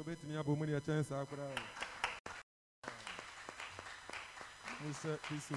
obetumi 0.00 0.34
abɔ 0.40 0.52
mu 0.58 0.64
deɛ 0.66 0.80
kyɛn 0.84 1.04
saa 1.08 1.24
koraa 1.28 1.52
o. 1.54 1.58
Musa 4.82 5.12
Kristo 5.24 5.56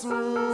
kọ́ 0.00 0.51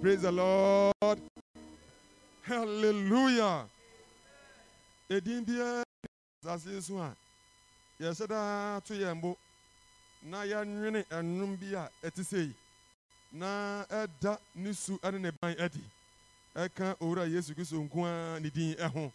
Praise 0.00 0.22
the 0.22 0.32
Lord. 0.32 1.20
Hallelujah. 2.40 3.66
Edin 5.10 5.44
bia 5.44 5.84
asase 6.42 6.80
so 6.82 6.96
a 6.98 7.12
yɛhyɛ 8.00 8.26
daa 8.28 8.80
to 8.80 8.94
yɛn 8.94 9.36
na 10.22 10.42
yɛnwene 10.44 11.04
ɛnum 11.10 11.52
eh, 11.52 11.56
bi 11.60 11.74
a 11.76 11.90
ɛte 12.02 12.32
eh, 12.32 12.38
yi 12.46 12.54
na 13.32 13.84
eh, 13.90 14.06
ɛda 14.06 14.38
ne 14.54 14.72
su 14.72 14.98
ne 15.02 15.18
ne 15.18 15.30
ban 15.38 15.54
adi 15.60 15.84
ɛka 16.56 16.96
owura 17.00 17.26
yesu 17.28 17.52
kristo 17.54 17.76
nko 17.76 18.04
ara 18.06 18.40
din 18.40 18.74
ɛho 18.76 19.12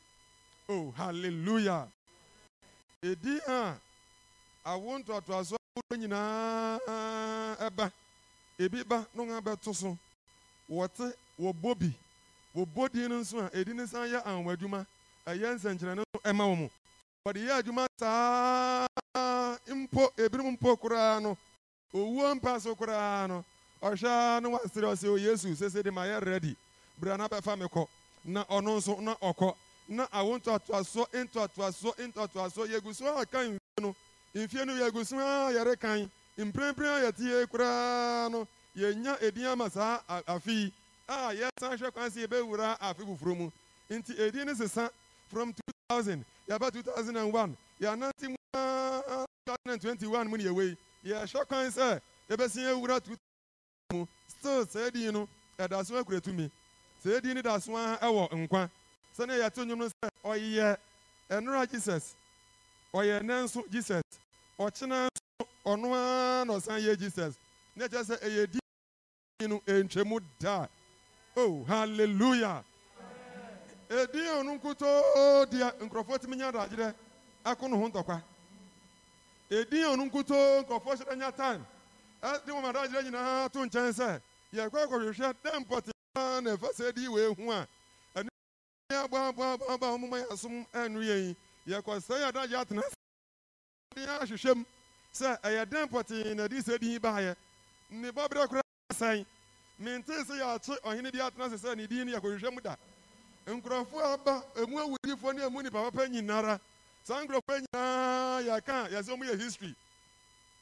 oh 0.69 0.91
hallelujah. 0.95 1.88
Edin 3.01 3.40
a 3.47 3.75
awo 4.66 5.00
ntoatoaso 5.00 5.56
ahodoɔ 5.57 5.97
nyinaa 5.97 6.78
ɛba 7.57 7.91
ebi 8.59 8.84
ba 8.84 9.07
na 9.16 9.24
wɔn 9.41 9.74
so 9.74 9.97
wɔte 10.69 11.13
wɔbɔ 11.39 11.79
bi. 11.79 11.93
Wɔbɔ 12.55 12.91
din 12.91 13.09
no 13.09 13.19
nso 13.19 13.39
a 13.39 13.49
edin 13.57 13.77
no 13.77 13.85
san 13.85 14.07
yɛ 14.09 14.23
anwɔ 14.23 14.53
adwuma 14.57 14.85
ɛyɛ 15.27 15.55
nsɛnkyerɛnne 15.55 15.95
no 15.97 16.03
ɛma 16.23 16.43
wɔn 16.47 16.69
wɔde 17.25 17.39
yɛ 17.47 17.61
adwuma 17.61 17.87
saa 17.99 18.87
mpo 19.67 20.11
ebinom 20.17 20.51
mpo 20.57 20.77
koraa 20.77 21.19
no. 21.21 21.37
Owuo 21.93 22.35
mpa 22.35 22.59
so 22.61 22.75
koraa 22.75 23.27
no. 23.27 23.43
Ɔhwɛ 23.81 24.41
no 24.41 24.49
wasere 24.51 24.87
ɔsɛ 24.93 25.07
o 25.09 25.15
yesu 25.17 25.55
sese 25.55 25.81
de 25.83 25.91
ma 25.91 26.01
yɛ 26.03 26.25
ready. 26.25 26.55
Bra 26.99 27.15
na 27.17 27.27
bɛfa 27.27 27.57
me 27.57 27.65
kɔ. 27.65 27.87
Na 28.25 28.43
ɔno 28.45 28.77
nso 28.77 28.99
na 29.01 29.15
ɔkɔ. 29.15 29.55
Na 29.89 30.07
awo 30.07 30.37
ntoatoasoɔ 30.39 31.05
ntoatoasoɔ 31.13 31.95
ntoatoasoɔ 32.11 32.67
yɛgu 32.67 33.21
a 33.21 33.25
kan 33.25 33.51
mfie 33.53 33.81
no. 33.81 33.95
Mfie 34.33 34.65
no 34.65 34.73
yɛgu 34.73 35.05
so 35.05 35.17
a 35.19 35.51
yɛrekan. 35.53 36.09
Mprempren 36.37 37.03
a 37.07 37.11
yɛte 37.11 37.47
koraa 37.47 38.29
no. 38.31 38.47
Yɛnya 38.75 39.22
edin 39.22 39.46
ama 39.46 39.69
saa 39.69 40.02
afe 40.28 40.52
yi 40.52 40.74
a 41.08 41.34
yɛsan 41.34 41.78
hwɛ 41.78 41.91
kwan 41.94 42.09
sɛ 42.09 42.28
yɛbɛwura 42.28 42.78
afe 42.80 43.03
foforɔ 43.03 43.38
mu. 43.38 43.52
Nti 43.90 44.19
edin 44.19 44.46
no 44.47 44.53
sesa 44.53 44.90
from 45.28 45.53
2000 45.90 46.25
yɛba 46.50 46.72
2001 46.72 47.56
yɛanante 47.80 48.30
mu 48.30 48.36
a 48.53 49.25
2021 49.46 50.28
mu 50.28 50.38
ne 50.38 50.44
yɛwei 50.44 50.78
yɛhwɛ 51.06 51.47
kwan 51.47 51.72
sɛ 51.72 52.02
yɛbɛsi 52.30 52.59
yɛwura 52.66 53.00
2000 53.00 53.18
mu. 53.94 54.08
Still 54.28 54.66
saa 54.66 54.90
din 54.90 55.13
no 55.13 55.28
ɛda 55.57 55.86
so 55.86 55.95
akura 56.04 56.19
tumi. 56.21 56.50
Saa 57.04 57.19
din 57.19 57.36
no 57.36 57.42
da 57.42 57.57
so 57.60 57.75
a 57.78 57.98
ɛwɔ 58.01 58.30
nkwa. 58.31 58.69
Sɛnea 59.18 59.39
yɛto 59.50 59.63
nnwom 59.63 59.78
no 59.80 59.88
sɛ 59.88 60.10
ɔyɛ 60.24 60.78
ɛnora 61.30 61.71
jesus 61.71 62.16
ɔyɛ 62.94 63.21
ɛnɛ 63.21 63.44
nso 63.44 63.63
jesus 63.71 64.04
ɔkyena 64.60 65.07
nso 65.07 65.48
ɔno 65.66 65.94
ara 65.94 66.45
na 66.45 66.54
ɔsan 66.54 66.81
yɛ 66.81 66.98
jesus. 67.00 67.36
Na 67.75 67.86
ɛkyerɛ 67.88 68.04
sɛ 68.04 68.19
ɛyɛ 68.19 68.51
din 68.51 68.62
oh 71.38 71.63
hallelujah. 71.68 72.63
Ɛdin 73.89 74.27
a 74.27 74.42
ɔno 74.42 74.57
nkutoo 74.59 75.45
deɛ 75.45 75.71
nkurɔfoɔ 75.86 76.19
tumi 76.21 76.36
nya 76.38 76.47
adagyerɛ 76.51 76.94
ako 77.45 77.68
ne 77.68 77.77
ho 77.77 77.88
ntɔkwa 77.89 78.21
ɛdin 79.51 79.83
a 79.83 79.88
ɔno 79.94 80.03
nkutoo 80.09 80.62
nkurɔfoɔ 80.63 80.95
hyɛ 80.97 81.06
dɛ 81.06 81.15
nya 81.18 81.31
time 81.31 81.65
wɔn 82.24 82.65
adagyerɛ 82.65 83.03
nyinaa 83.03 83.50
to 83.51 83.59
nkyɛn 83.59 83.94
sɛ 83.94 84.21
yɛkɔ 84.53 84.77
akɔhwehwɛ 84.86 85.33
dɛ 85.44 85.59
mpɔte 85.65 85.92
na 86.15 86.56
ɛfa 86.56 86.69
sɛ 86.74 86.94
di 86.95 87.07
wei 87.07 87.27
ho 87.33 87.51
a 87.51 87.68
ɛno 88.15 88.30
yɛ 88.92 89.03
aboaboaboaba 89.06 89.86
a 89.86 89.97
ɔmoma 89.97 90.18
yɛ 90.24 90.27
asom 90.33 90.65
ɛno 90.74 91.00
yɛn 91.03 91.36
yɛkɔ 91.68 92.00
sɛ 92.01 92.13
yɛ 92.21 92.27
adagye 92.31 92.57
atena 92.57 92.81
de 93.95 94.01
ahwehwɛ 94.07 94.56
mu 94.56 94.63
sɛ 95.13 95.39
ɛyɛ 95.42 95.65
dɛn 95.65 95.88
pɔtee 95.89 96.36
na 96.36 96.47
de 96.47 96.57
sɛ 96.57 96.80
din 96.80 97.00
baayɛ 97.00 97.36
ne 97.92 98.09
bɔberɛ 98.12 98.47
koraa 98.47 98.63
asɛn 98.92 99.25
mente 99.80 100.12
sɛ 100.24 100.36
yɛakye 100.39 100.75
ɔhene 100.83 101.12
bi 101.12 101.19
atena 101.19 101.50
sɛ 101.50 101.57
sɛ 101.57 101.75
ne 101.77 101.88
din 101.88 102.07
no 102.07 102.18
yɛkɔhwehwɛ 102.18 102.54
mu 102.54 102.62
da. 102.62 102.75
Nkurɔfoɔ 103.48 104.13
aba 104.13 104.44
emu 104.57 104.77
awudifoɔ 104.80 105.36
ne 105.36 105.44
emu 105.45 105.62
nipa 105.62 105.83
papa 105.92 106.07
nyinara. 106.07 106.60
Saa 107.04 107.24
nkurɔfoɔ 107.24 107.66
nyinaa 107.66 108.42
yɛka 108.44 108.89
yɛsɛ 108.92 109.10
ɔmo 109.13 109.24
yɛ 109.30 109.39
history. 109.39 109.75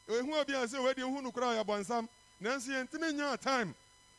Ehu 0.08 0.34
obi 0.34 0.54
a 0.54 0.66
sɛ 0.68 0.78
wɔadi 0.80 1.00
ehu 1.00 1.22
no 1.22 1.32
koraa 1.32 1.56
yɛ 1.62 1.64
bɔnsam 1.66 2.08
nanso 2.42 2.70
yɛntumi 2.72 3.14
nya 3.14 3.38
time. 3.40 3.74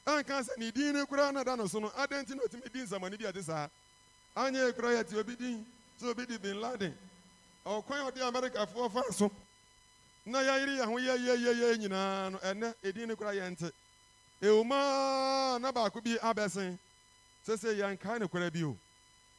Anka 0.06 0.40
sɛ 0.42 0.56
ne 0.58 0.70
din 0.70 0.92
ne 0.94 1.04
koraa 1.04 1.32
na 1.32 1.42
da 1.44 1.56
no 1.56 1.66
so 1.66 1.78
no 1.80 1.90
adan 1.96 2.24
nti 2.24 2.34
na 2.36 2.42
otumi 2.42 2.72
di 2.72 2.80
nsɛmɔne 2.82 3.18
bi 3.18 3.24
a 3.26 3.32
ɛte 3.32 3.42
saa? 3.42 3.68
Anyɛ 4.36 4.72
koraa 4.74 5.02
yɛte 5.02 5.18
obi 5.18 5.34
din 5.36 5.66
sɛ 6.00 6.10
obi 6.10 6.24
di 6.26 6.38
bin 6.38 6.60
laden. 6.60 6.96
Ɔkwan 7.66 8.00
a 8.06 8.10
ɔde 8.10 8.20
amerikafoɔ 8.32 8.92
fa 8.92 9.02
so 9.12 9.30
na 10.24 10.38
yɛayere 10.40 10.78
yɛn 10.78 10.86
ho 10.86 10.96
yɛyɛyɛyɛ 10.98 11.78
nyinaa 11.78 12.30
no 12.32 12.38
ɛnɛ 12.38 12.74
edin 12.84 13.08
ne 13.08 13.14
koraa 13.16 13.34
yɛnte. 13.34 13.72
Ewumaa 14.46 15.58
na 15.58 15.72
baako 15.72 16.00
bi 16.00 16.18
abɛsen 16.18 16.76
sɛsɛ 17.46 17.70
yɛnkae 17.80 18.18
ne 18.18 18.26
koraa 18.28 18.50
bio 18.50 18.76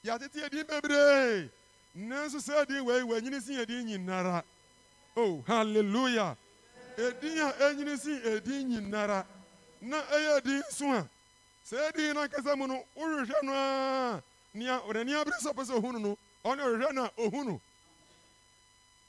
yɛatete 0.03 0.45
edin 0.45 0.63
bebree 0.67 1.49
nanso 1.95 2.37
sɛ 2.39 2.61
edin 2.63 2.85
wei 2.85 3.01
wɔanyini 3.01 3.41
si 3.41 3.55
edin 3.61 3.85
nyinara. 3.85 4.43
Oh 5.15 5.43
hallelujah. 5.47 6.35
Edin 6.97 7.37
a 7.39 7.51
enyini 7.69 7.97
si 7.97 8.11
edin 8.29 8.67
nyinara. 8.69 9.25
Na 9.81 10.01
ɛyɛ 10.01 10.37
edin 10.37 10.63
so 10.69 10.91
a. 10.91 11.07
Sɛ 11.65 11.89
edin 11.89 12.15
n'ankasa 12.15 12.57
mu 12.57 12.67
no 12.67 12.83
wohwehwɛ 12.97 13.43
no 13.43 13.53
a 13.53 14.23
nea 14.53 14.79
ɔnani 14.87 15.13
abere 15.21 15.37
sɛ 15.41 15.53
ɔpɛ 15.53 15.65
sɛ 15.65 15.73
ohunu 15.77 15.99
no 16.01 16.17
ɔne 16.43 16.61
ɔhwehwɛ 16.61 16.93
no 16.93 17.03
a 17.05 17.11
ohunu. 17.17 17.61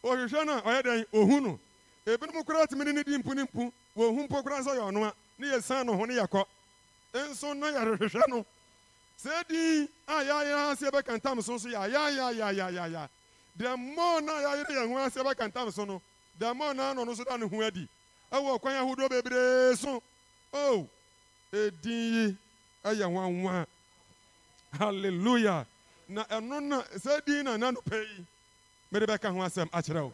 Ɔhwehwɛ 0.04 0.46
no 0.46 0.52
a 0.58 1.04
ohunu. 1.12 1.58
Ebinom 2.06 2.44
koraa 2.44 2.66
tumi 2.66 2.84
ne 2.84 3.02
di 3.02 3.16
mpu 3.18 3.34
ne 3.34 3.42
mpu. 3.44 3.72
Wɔhu 3.96 4.28
mpo 4.28 4.42
koraa 4.42 4.62
sɛ 4.62 4.76
ɔyɛ 4.76 4.92
ɔno 4.92 5.04
a 5.08 5.14
ne 5.38 5.46
yɛ 5.48 5.62
san 5.62 5.86
no 5.86 5.96
ho 5.96 6.04
ne 6.04 6.14
yɛkɔ 6.14 6.44
nso 7.14 7.54
na 7.54 7.66
yɛrehwehwɛ 7.68 8.28
no. 8.28 8.44
Sɛ 9.18 9.40
edin 9.40 9.88
a 10.06 10.12
yɛayɛ 10.22 10.72
ase 10.72 10.90
bɛka 10.90 11.16
ntam 11.18 11.42
so 11.42 11.54
nso 11.54 11.68
yɛ 11.68 11.88
ayayayayaya 11.88 13.08
the 13.56 13.76
more 13.76 14.20
na 14.20 14.32
yɛayere 14.32 14.70
yɛn 14.70 14.88
ho 14.88 14.98
ase 14.98 15.16
bɛka 15.16 15.48
ntam 15.50 15.72
so 15.72 15.84
no 15.84 16.02
the 16.38 16.52
more 16.54 16.74
na 16.74 16.90
ano 16.90 17.04
no 17.04 17.14
so 17.14 17.24
da 17.24 17.36
ne 17.36 17.46
ho 17.48 17.62
adi. 17.62 17.88
Ɛwɔ 18.30 18.60
kwan 18.60 18.74
ahodoɔ 18.76 19.08
bebree 19.08 19.76
so. 19.76 20.02
Oh 20.52 20.86
edin 21.52 22.12
yi 22.14 22.36
ɛyɛ 22.84 23.08
nwanwa. 23.10 23.66
Hallelujah. 24.78 25.66
Na 26.08 26.24
ɛno 26.24 26.60
na 26.62 26.82
sɛ 26.82 27.18
edin 27.18 27.44
na 27.44 27.56
nanu 27.56 27.80
pɛ 27.82 27.96
yi 28.04 28.26
mede 28.90 29.06
bɛka 29.06 29.32
ho 29.32 29.38
asɛm 29.40 29.70
akyerɛ 29.70 30.02
wo. 30.04 30.12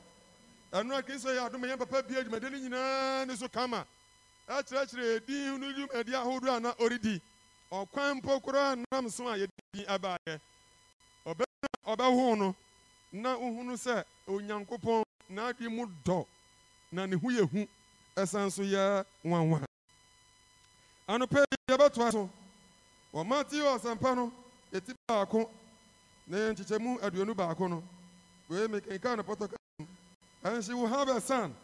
Ɛno 0.72 0.96
a 0.98 1.02
kristo 1.02 1.28
yɛ 1.34 1.46
adom 1.50 1.62
yɛn 1.62 1.78
papa 1.78 2.02
bia 2.02 2.22
dwumadi 2.22 2.50
no 2.52 2.58
nyinaa 2.58 3.26
ne 3.26 3.34
so 3.34 3.48
kama 3.48 3.84
ɛkyerɛkyerɛ 4.48 5.16
edin 5.16 5.60
no 5.60 5.72
dwumadi 5.72 6.12
ahodoɔ 6.14 6.56
a 6.56 6.60
na 6.60 6.72
ɔredi. 6.74 7.20
Ɔkwan 7.72 8.16
mpo 8.20 8.40
koraa 8.40 8.76
nam 8.90 9.08
so 9.08 9.28
a 9.28 9.36
yɛde 9.38 9.86
ɛbaeɛ 9.86 10.40
ɔbɛna 11.26 11.68
ɔbɛho 11.86 12.38
no 12.38 12.54
na 13.12 13.36
wohunu 13.36 13.74
sɛ 13.76 14.04
onyankopɔn 14.26 15.04
n'adwe 15.30 15.68
mu 15.70 15.86
dɔ 16.04 16.26
na 16.92 17.06
ne 17.06 17.16
ho 17.16 17.28
yɛ 17.28 17.48
hu 17.50 17.66
ɛsan 18.16 18.50
so 18.52 18.62
yɛ 18.62 19.04
nwanwa. 19.24 19.64
Anɔpɛ 21.08 21.44
yɛbɛtoa 21.70 22.12
so. 22.12 22.30
Wɔ 23.14 23.26
mateo 23.26 23.76
asɛmpa 23.78 24.16
no 24.16 24.32
ɛti 24.72 24.94
baako 25.08 25.50
na 26.26 26.36
yɛ 26.36 27.00
aduonu 27.02 27.34
baako 27.34 27.68
no. 27.68 27.82
Wei 28.48 28.66
mekenka 28.68 29.16
no 29.16 29.22
pɔtɔka 29.22 29.56
she 30.66 30.74
will 30.74 30.88
have 30.88 31.08
a 31.08 31.20
son 31.20 31.54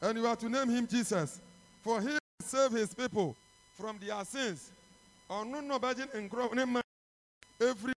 and 0.00 0.18
you 0.18 0.26
are 0.26 0.34
to 0.36 0.48
name 0.48 0.68
him 0.68 0.86
jesus. 0.86 1.40
For 1.84 2.00
he 2.00 2.06
will 2.08 2.18
save 2.40 2.72
his 2.72 2.94
people 2.94 3.36
from 3.74 3.98
their 3.98 4.24
sins. 4.24 4.72
Ɔno 5.30 5.62
na 5.62 5.78
ɔbɛgye 5.78 6.14
ne 6.14 6.28
nkorɔ 6.28 6.54
ne 6.54 6.64
ma 6.64 6.80
ɛfiri 7.60 7.92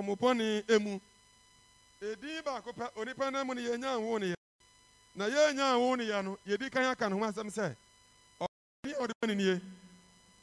ɔmopɔne 0.00 0.70
emu. 0.70 1.00
Edin 2.00 2.42
baako 2.42 2.72
pɛ 2.72 2.88
onipa 2.96 3.30
no 3.30 3.44
mu 3.44 3.54
no 3.54 3.60
yɛnya 3.60 4.00
nwo 4.00 4.20
ne 4.20 4.26
yɛ 4.32 4.34
na 5.14 5.28
yɛnya 5.28 5.74
nwo 5.76 5.96
ne 5.98 6.04
yɛ 6.04 6.24
no 6.24 6.38
yɛdi 6.46 6.72
kan 6.72 6.84
aka 6.84 7.08
ne 7.08 7.18
ho 7.18 7.24
asɛm 7.24 7.50
sɛ 7.50 7.76
ɔne 8.40 8.92
a 8.92 9.02
ɔde 9.02 9.12
bɛ 9.20 9.28
ne 9.28 9.34
nie 9.34 9.60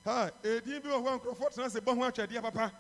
ha 0.06 0.30
edin 0.44 0.82
bi 0.82 0.90
wɔ 0.90 1.04
hɔ 1.04 1.20
nkurɔfoɔ 1.20 1.54
tena 1.54 1.70
se 1.70 1.80
bɔ 1.80 1.96
ho 1.96 2.02
atwɛdeɛ 2.10 2.42
papa. 2.42 2.72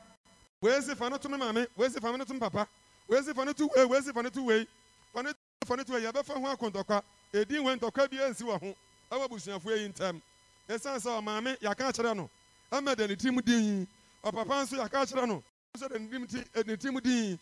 Wei 0.61 0.79
si 0.81 0.93
fa 0.93 1.09
to 1.09 1.27
maame 1.29 1.67
wei 1.75 1.89
si 1.89 1.99
fa 1.99 2.15
to 2.15 2.39
papa. 2.39 2.67
Wei 3.07 3.21
si 3.23 3.33
fa 3.33 3.45
no 3.45 3.51
to 3.53 3.67
wei 3.75 3.85
wei 3.85 4.01
si 4.01 4.11
fa 4.11 4.21
no 4.21 4.29
to 4.29 4.43
wei 4.43 4.67
fa 5.11 5.23
no 5.23 5.31
to 5.31 5.65
fa 5.65 5.75
no 5.75 5.83
to 5.83 5.93
wei 5.93 6.01
yɛbɛfa 6.01 6.39
ho 6.39 6.55
akɔntɔkwa 6.55 7.03
edin 7.33 7.63
wei 7.63 7.75
ntɔkwa 7.75 8.09
bi 8.09 8.17
ansi 8.17 8.43
wɔ 8.43 8.59
ho 8.61 8.75
ɛwɔ 9.11 9.25
abusuafoɔ 9.25 9.77
yi 9.77 9.87
ɛsiane 10.69 10.99
sɛ 10.99 11.09
ɔmaame 11.19 11.57
akyerɛ 11.91 12.15
no. 12.15 12.29
Ne 12.71 12.95
din. 13.41 13.87
Ɔpapa 14.23 14.63
nso 14.63 14.77
akyerɛ 14.81 15.27
no. 15.27 15.43
Ne 15.77 16.27
eh, 16.55 16.63
ne 16.65 16.75
din. 17.01 17.39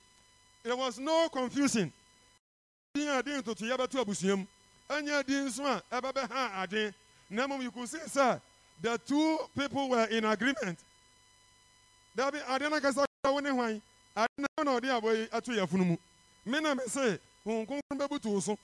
There 0.63 0.75
was 0.75 0.98
no 1.00 1.30
confusion. 1.30 1.92
Din 2.94 3.07
a 3.10 3.21
din 3.21 3.42
ɛnyɛ 4.89 5.25
din 5.25 5.45
nso 5.48 5.63
a 5.66 5.83
na 7.30 7.48
sɛ 7.48 8.42
the 8.81 8.98
two 9.06 9.38
people 9.56 9.89
were 9.89 10.06
in 10.06 10.25
agreement. 10.25 10.80
Dabi 12.18 12.39
kura 12.48 13.42
ne 13.42 13.50
hwan? 13.51 13.81
Na 14.38 14.48
abɔ 14.57 15.15
yi 15.15 15.27
ato 15.31 15.51
yɛ 15.51 15.68
funu 15.69 15.86
mu 15.86 15.98
so. 18.39 18.57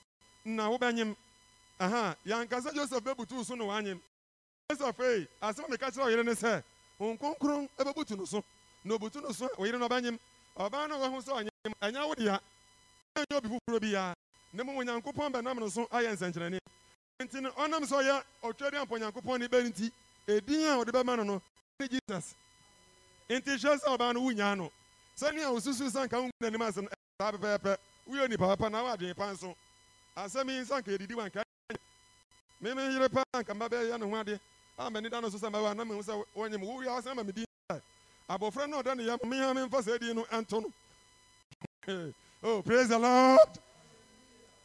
Na 0.44 0.68
aha 1.78 2.16
yankasa 2.24 2.72
joseph 2.74 3.02
bɛbutu 3.04 3.44
so 3.44 3.54
na 3.54 3.64
wanyem 3.64 4.00
joseph 4.70 5.00
ei 5.00 5.28
asɛm 5.42 5.68
meka 5.70 5.90
kyerɛ 5.90 6.04
ɔyere 6.06 6.24
ne 6.24 6.32
sɛ 6.32 6.62
honhom 6.98 7.18
kronkron 7.18 7.68
bɛbutu 7.78 8.16
no 8.18 8.24
so. 8.24 8.42
Na 8.86 8.94
obutu 8.94 9.20
no 9.20 9.32
so 9.32 9.46
a 9.46 9.56
ɔyere 9.56 9.78
no 9.78 9.88
ɔbɛnyem 9.88 10.18
ɔbaa 10.56 10.88
no 10.88 10.98
wɔho 10.98 11.20
sɛ 11.20 11.32
ɔnyem 11.42 11.74
ɛnyɛ 11.82 12.06
wo 12.06 12.14
ɛnyɛ 12.14 12.40
obi 13.36 13.48
foforɔ 13.48 13.80
biara 13.80 14.14
na 14.52 14.62
mmom 14.62 14.76
onyankopɔn 14.78 15.32
bɛnam 15.32 15.58
no 15.58 15.68
so 15.68 15.86
ayɛ 15.86 16.14
nsɛnkyerɛnne. 16.14 16.58
Nti 17.20 17.42
no 17.42 17.50
ɔnam 17.50 17.82
sɛ 17.82 17.96
ɔyɛ 18.02 18.22
ɔtwɛde 18.44 18.74
ampa 18.80 18.94
onyankopɔn 18.94 19.38
ne 19.40 19.48
bɛn 19.48 19.66
nti 19.72 19.90
edin 20.28 20.68
a 20.68 20.76
ɔde 20.84 20.90
bɛma 20.92 21.16
no 21.16 21.22
no 21.24 21.42
ne 21.80 21.88
jesus. 21.88 22.34
Nti 23.28 23.56
hwɛ 23.58 23.76
sɛ 23.80 23.96
ɔbaa 23.98 24.14
no 24.14 24.20
wonyaa 24.20 24.56
no. 24.56 24.70
Sɛnea 25.18 25.50
wosusu 25.50 25.90
sɛ 25.90 26.06
nka 26.06 26.16
wohu 26.20 26.30
n'anim 26.40 26.60
no 26.60 26.88
saa 27.20 27.32
pɛpɛɛpɛ. 27.32 27.76
Woyɛ 28.08 28.24
onipa 28.28 28.46
papa 28.56 28.70
na 28.70 28.84
woadwene 28.84 29.16
pa 29.16 29.32
nso. 29.32 29.56
Asɛm 30.16 30.48
yi 30.48 30.60
nsa 30.60 30.78
nka 30.80 30.96
yɛdidi 30.96 31.14
wa 31.16 31.28
meme 32.74 32.82
yere 32.92 33.08
pa 33.08 33.22
nka 33.40 33.54
mba 33.54 33.68
da 33.68 35.20
no 35.20 35.30
so 35.30 35.38
mɛwa 35.50 35.74
na 35.76 35.84
ma 35.84 35.94
abɔfra 38.28 38.66
no 38.68 38.82
memfa 38.82 39.82
saa 39.84 39.98
din 39.98 40.16
no 40.16 40.26
no 40.30 40.72
oh 42.42 42.62
praise 42.62 42.88
the 42.88 42.98
lord. 42.98 43.38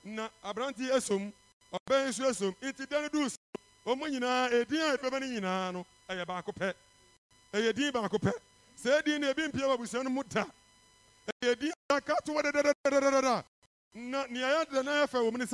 Na 0.03 0.29
aberante 0.43 0.89
asom 0.91 1.31
ɔbɛn 1.72 2.08
nso 2.10 2.25
asom 2.29 2.55
nti 2.62 2.89
da 2.89 3.01
no 3.01 3.08
duu 3.10 3.29
so 3.29 3.38
edin 3.93 4.24
a 4.24 4.50
ɛbɛbɛ 4.50 5.20
no 5.20 5.27
nyinaa 5.27 5.72
no 5.74 5.86
ɛyɛ 6.10 6.25
baako 6.25 6.51
pɛ 6.51 6.74
ɛyɛ 7.53 7.74
din 7.75 7.91
baako 7.91 8.17
pɛ 8.17 8.31
sɛ 8.84 9.03
din 9.05 9.22
no 9.22 9.29
ebi 9.31 9.48
mpie 9.48 9.62
wɔ 9.62 10.03
no 10.03 10.10
mu 10.10 10.24
da 10.24 10.46
na 13.93 14.25
nea 14.27 14.65
na 14.84 15.05
yɛfɛ 15.05 15.20
wɔ 15.22 15.31
mu 15.31 15.38
ne 15.38 15.46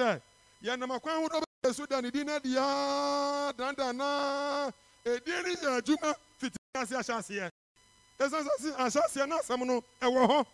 bɛyɛ 1.68 1.74
so 1.76 1.86
da 1.86 2.02
ne 2.02 2.10
din 2.12 2.26
no 2.26 2.36
adiaa 2.36 3.54
dandanaa 3.54 4.72
edin 5.06 5.44
no 5.44 5.50
yɛ 5.50 5.78
adwuma 5.82 6.16
fiti 6.38 6.58
ase 6.76 6.96
ahyɛ 6.96 7.18
aseɛ 7.20 7.50
ɛsiane 8.20 8.50
sɛ 8.60 8.76
ahyɛ 8.78 9.02
aseɛ 9.06 9.28
na 9.28 9.38
asɛm 9.40 9.66
no 9.66 9.84
ɛwɔ 10.02 10.28
hɔ 10.28 10.46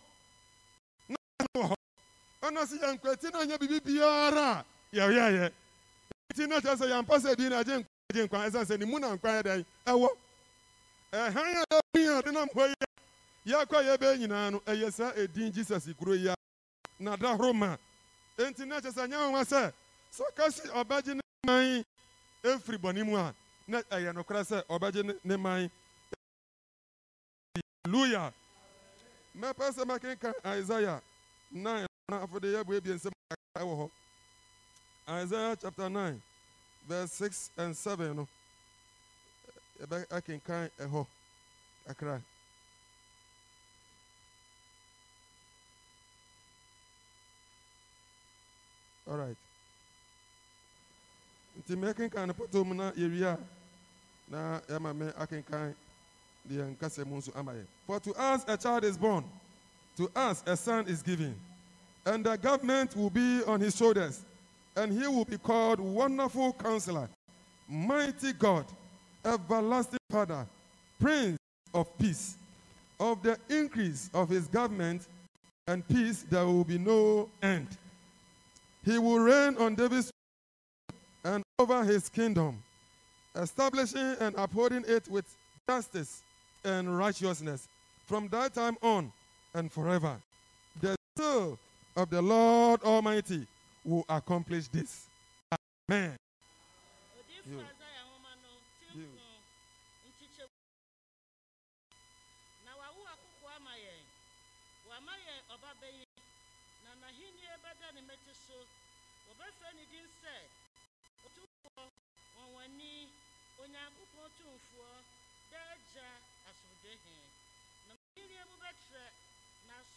na 1.08 1.16
asɛm 1.38 1.48
wɔ 1.54 1.64
hɔ 1.68 1.74
ɔno 2.42 2.60
sɛ 2.66 2.76
yɛnkwati 2.82 3.32
no 3.32 3.38
anyɛ 3.40 3.58
biribi 3.58 3.80
biara 3.84 4.50
a 4.58 4.64
yɛyɛyɛ 4.92 5.52
nti 6.32 6.48
na 6.48 6.60
kyerɛ 6.60 6.76
sɛ 6.76 6.86
yɛmpa 6.92 7.16
sɛ 7.20 7.36
din 7.36 7.48
no 7.50 7.58
agye 7.58 7.76
nkwa 7.78 7.88
agye 8.10 8.24
nkwa 8.26 8.46
ɛsiane 8.48 8.64
sɛ 8.66 8.78
ne 8.78 8.84
mu 8.86 8.98
na 8.98 9.14
nkwa 9.16 9.30
yɛ 9.30 9.42
dɛn 9.42 9.64
ɛwɔ 9.86 10.08
ɛhan 11.12 11.62
a 11.62 11.64
ɛbi 11.78 12.18
a 12.18 12.22
de 12.22 12.32
nam 12.32 12.48
hɔ 12.48 12.62
a 12.72 12.74
yɛakɔ 13.46 13.76
a 13.76 13.82
yɛbɛyɛ 13.96 14.18
nyinaa 14.18 14.50
no 14.52 14.58
ɛyɛ 14.60 14.92
saa 14.92 15.12
edin 15.16 15.52
jesus 15.52 15.84
kuro 15.98 16.12
yi 16.14 16.32
na 16.98 17.16
da 17.16 17.36
horo 17.36 17.52
ma 17.52 17.76
enti 18.38 18.66
na 18.66 18.80
kyerɛ 18.80 18.92
sɛ 18.92 19.08
nyɛ 19.08 19.44
sɛ 19.44 19.72
sɛ 20.14 20.22
ɔka 20.30 20.44
si 20.52 20.68
ɔbɛgye 20.68 21.14
ne 21.14 21.20
man 21.46 21.84
efiri 22.42 22.78
bɔne 22.78 23.04
mu 23.06 23.16
a 23.16 23.34
na 23.66 23.78
ɛyɛ 23.82 24.12
nokorɛ 24.14 24.42
sɛ 24.50 24.62
ɔbɛgye 24.74 25.02
ne- 25.24 25.36
man. 25.36 25.70
Hallelujah. 27.84 28.32
Mɛpɛ 29.36 29.72
sɛ 29.74 29.82
mɛkenka 29.84 30.32
isaiah 30.46 31.02
9 31.50 31.86
na 32.08 32.26
afɔde 32.26 32.48
yɛbue 32.54 32.82
bie 32.82 32.94
nsɛm 32.94 33.12
kakra 33.28 33.62
ɛwɔ 33.64 33.74
hɔ. 33.80 33.90
Isaiah 35.06 35.56
chapter 35.60 35.88
9 35.90 36.22
verse 36.86 37.12
6 37.12 37.50
and 37.56 37.76
7 37.76 38.14
no 38.16 38.28
yɛbɛ 39.80 40.06
akenkan 40.08 40.70
ɛhɔ 40.78 41.06
kakra 41.86 42.22
alright 49.06 49.36
nti 51.58 51.76
no 51.76 51.92
pɔtɔ 52.32 52.66
mu 52.66 52.74
na 52.74 52.90
yɛwie 52.92 53.24
a 53.24 53.38
na 54.28 54.60
yɛma 54.68 54.96
me 54.96 55.06
akenkan 55.12 55.74
deɛ 56.48 56.76
nso 56.78 57.32
ama 57.36 57.52
yɛ 57.52 57.66
for 57.86 58.00
to 58.00 58.12
us 58.14 58.44
a 58.46 58.56
child 58.56 58.84
is 58.84 58.96
born 58.96 59.24
to 59.96 60.10
us 60.14 60.42
a 60.46 60.56
son 60.56 60.86
is 60.88 61.02
given 61.02 61.34
and 62.06 62.24
the 62.24 62.36
government 62.36 62.94
will 62.96 63.10
be 63.10 63.42
on 63.44 63.60
his 63.60 63.76
shoulders, 63.76 64.20
and 64.76 64.92
he 64.92 65.06
will 65.06 65.24
be 65.24 65.38
called 65.38 65.80
Wonderful 65.80 66.52
Counselor, 66.54 67.08
Mighty 67.68 68.32
God, 68.32 68.66
Everlasting 69.24 69.98
Father, 70.10 70.46
Prince 71.00 71.38
of 71.72 71.96
Peace. 71.98 72.36
Of 73.00 73.22
the 73.24 73.36
increase 73.48 74.08
of 74.14 74.28
his 74.28 74.46
government 74.46 75.08
and 75.66 75.86
peace, 75.88 76.24
there 76.30 76.46
will 76.46 76.62
be 76.62 76.78
no 76.78 77.28
end. 77.42 77.66
He 78.84 78.98
will 78.98 79.18
reign 79.18 79.56
on 79.56 79.74
David's 79.74 80.12
over 81.58 81.84
his 81.84 82.08
kingdom, 82.08 82.62
establishing 83.36 84.16
and 84.20 84.34
upholding 84.36 84.84
it 84.88 85.06
with 85.08 85.24
justice 85.68 86.22
and 86.64 86.96
righteousness 86.96 87.68
from 88.06 88.28
that 88.28 88.54
time 88.54 88.76
on 88.82 89.12
and 89.54 89.70
forever. 89.70 90.16
The 90.80 90.96
soul 91.16 91.58
of 91.96 92.10
the 92.10 92.20
Lord 92.20 92.82
Almighty 92.82 93.46
will 93.84 94.04
accomplish 94.08 94.68
this. 94.68 95.06
Amen. 95.88 96.16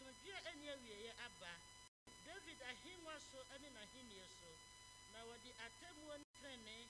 Na 0.01 0.09
asomdwe 0.09 0.31
a 0.37 0.39
ɛnni 0.49 0.67
awieeɛ 0.73 1.11
aba 1.25 1.51
david 2.25 2.59
ahengua 2.71 3.15
so 3.31 3.37
ne 3.61 3.67
n'ahenni 3.75 4.17
so 4.39 4.49
na 5.13 5.19
wɔde 5.27 5.49
atemmuo 5.65 6.13
ne 6.17 6.25
trenee 6.39 6.85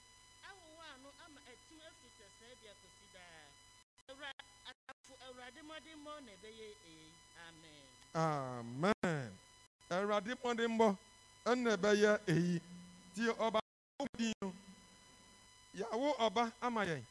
awowa 0.49 0.85
ano 0.93 1.09
ama 1.25 1.39
atim 1.51 1.79
afiri 1.87 2.09
sɛsɛɛ 2.17 2.53
de 2.61 2.67
akɔsi 2.73 3.05
daa 3.13 3.43
asafo 4.69 5.13
awurade 5.25 5.61
mmɔdemmɔ 5.63 6.13
na 6.25 6.31
ɛna 11.51 11.69
ɛbɛyɛ 11.75 12.11
eyi. 12.27 12.59
Tie 13.15 13.31
ɔba 13.45 13.59
din 14.17 14.33
no. 14.41 14.53
Yàwó 15.73 16.09
ɔba 16.25 16.51
ama 16.61 16.81
yɛn. 16.85 17.03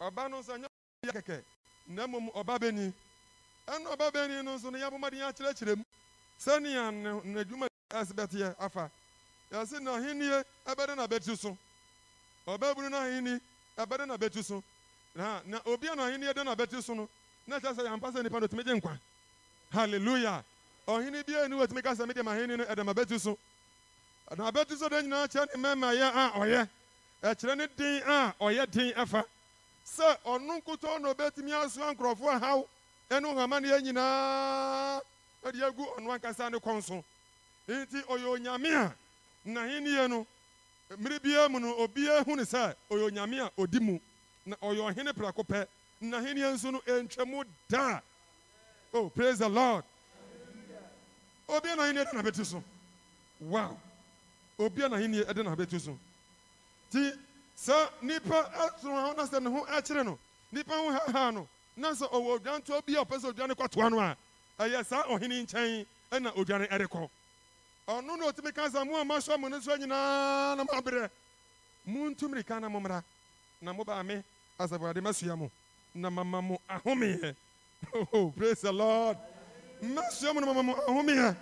Ɔba 0.00 0.28
no 0.30 0.40
nso 0.40 0.56
nyɛ 0.56 0.68
kɛkɛ. 1.12 1.44
Na 1.86 2.06
mmom 2.06 2.28
ɔba 2.34 2.58
bɛni. 2.58 2.92
ɛna 3.66 3.90
ɔba 3.96 4.10
bɛni 4.10 4.42
no 4.44 4.56
nso 4.56 4.70
no 4.70 4.78
yɛ 4.78 4.86
abomɔden 4.90 5.22
akyerɛkyerɛ 5.28 5.76
mu? 5.76 5.84
Sɛnea 6.38 6.90
n'adwuma 7.24 7.68
ɛsi 7.90 8.12
bɛteɛ 8.14 8.54
afa. 8.58 8.90
Yɛsi 9.52 9.80
n'ahenni 9.80 10.44
ɛbɛdɛ 10.66 10.94
n'abɛti 10.96 11.36
so 11.38 11.56
ɔbɛbunu 12.46 12.88
n'ahenni 12.90 13.40
ɛbɛdɛ 13.78 14.06
n'abɛti 14.06 14.44
so 14.44 14.62
na 15.14 15.40
na 15.46 15.60
obi 15.66 15.88
a 15.88 15.94
n'ahenni 15.94 16.26
ɛdɛ 16.32 16.44
n'abɛti 16.44 16.82
so 16.82 16.94
no 16.94 17.08
na 17.46 17.58
kyerɛ 17.58 17.74
sɛ 17.76 17.84
yampa 17.84 18.10
sɛ 18.12 18.22
nipa 18.22 18.40
no 18.40 18.46
tumi 18.46 18.64
gye 18.64 18.74
nkwa. 18.80 18.98
Hallelujah. 19.72 20.44
Ɔhenni 20.88 21.26
bi 21.26 21.32
eni 21.34 21.54
wotumi 21.56 21.82
kasa 21.82 22.06
mi 22.06 22.14
de 22.14 22.22
m'ahenni 22.22 22.56
no 22.58 22.64
ɛdɛ 22.64 22.82
m'abɛti 22.84 23.20
so 23.20 23.38
na 24.36 24.50
abɛti 24.50 24.76
so 24.78 24.88
de 24.88 25.02
nyinaa 25.02 25.26
kyerɛ 25.28 25.54
ne 25.56 25.62
mɛma 25.62 25.94
yɛ 25.94 26.08
a 26.14 26.30
ɔyɛ 26.40 26.68
ɛkyerɛ 27.22 27.56
ne 27.56 27.66
den 27.76 28.02
a 28.02 28.34
ɔyɛ 28.40 28.70
den 28.70 28.92
afa. 28.96 29.24
Sɛ 29.84 30.18
ɔno 30.24 30.60
nkutɔ 30.62 31.00
na 31.00 31.12
obetumi 31.12 31.50
asoa 31.52 31.94
nkurɔfoɔ 31.94 32.34
ahaw 32.40 32.64
ɛne 33.10 33.34
hamaneɛ 33.34 33.82
nyinaa 33.82 35.00
ɛde 35.44 35.62
agu 35.64 35.84
ɔno 35.96 36.10
ankasa 36.12 36.50
ne 36.50 36.58
kɔn 36.58 36.82
so 36.82 37.04
nti 37.68 38.02
ɔyɛ 38.06 38.26
onyame 38.26 38.74
a 38.74 38.94
n'ahenneɛ 39.46 40.08
no 40.08 40.26
mmere 40.96 41.18
biara 41.20 41.48
mu 41.48 41.58
no 41.60 41.74
obiara 41.78 42.24
hu 42.24 42.36
ne 42.36 42.42
sɛ 42.42 42.74
ɔyɛ 42.90 43.10
onyame 43.10 43.40
a 43.40 43.50
ɔdi 43.60 43.80
mu 43.80 43.98
na 44.46 44.56
ɔyɛ 44.56 44.94
ɔhene 44.94 45.12
prɛko 45.12 45.44
pɛ 45.44 45.66
daa 47.68 48.02
Oh, 48.92 49.08
praise 49.08 49.38
the 49.38 49.48
Lord. 49.48 49.84
Obi 51.48 51.68
na 51.76 51.82
hini 51.84 52.04
na 52.12 52.22
betu 52.22 52.44
so. 52.44 52.62
Wow. 53.40 53.76
Obi 54.58 54.82
na 54.88 54.96
hini 54.96 55.18
ede 55.28 55.42
na 55.44 55.54
betu 55.54 55.80
so. 55.80 55.96
Ti 56.90 57.12
sa 57.54 57.88
nipa 58.02 58.50
atro 58.52 58.90
ho 58.90 59.12
na 59.16 59.24
se 59.26 59.38
ne 59.40 59.50
ho 59.50 59.64
akyere 59.66 60.04
no. 60.04 60.18
Nipa 60.52 60.72
ho 60.72 60.90
ha 60.92 61.00
ha 61.12 61.30
no. 61.30 61.48
Na 61.80 61.94
se 61.94 62.04
owo 62.12 62.32
odwanto 62.38 62.76
obi 62.78 62.96
a 62.96 63.00
opese 63.00 63.26
odwane 63.26 63.54
kwatoa 63.54 63.90
no 63.90 63.98
a. 64.00 64.14
Ɛyɛ 64.58 64.84
saa 64.84 65.02
ɔhene 65.08 65.42
nkyɛn 65.44 65.86
ɛna 66.12 66.30
odwane 66.36 66.66
ɛrekɔ. 66.68 67.08
Ɔno 67.88 68.18
na 68.18 68.26
otimi 68.26 68.52
ka 68.54 68.68
sa 68.68 68.84
mu 68.84 68.96
a 68.96 69.04
maso 69.04 69.36
mu 69.38 69.48
no 69.48 69.58
so 69.60 69.74
nyinaa 69.78 70.56
na 70.56 70.64
mabrɛ. 70.64 71.08
Mu 71.86 72.10
ntumri 72.14 72.44
ka 72.46 72.58
na 72.58 72.68
momra. 72.68 73.02
Na 73.62 73.72
mo 73.72 73.82
ba 73.82 74.02
me 74.04 74.22
asabade 74.58 75.00
masua 75.00 75.38
mo. 75.38 75.50
Na 75.94 76.10
mama 76.10 76.42
mo 76.42 76.60
ahome. 76.68 77.34
Oh, 78.12 78.30
praise 78.36 78.60
the 78.60 78.70
Lord. 78.70 79.16
Mmasuo 79.82 80.34
mu 80.34 80.40
no 80.40 80.46
mama 80.52 80.62
mo 80.62 80.74
ahomeɛ. 80.86 81.34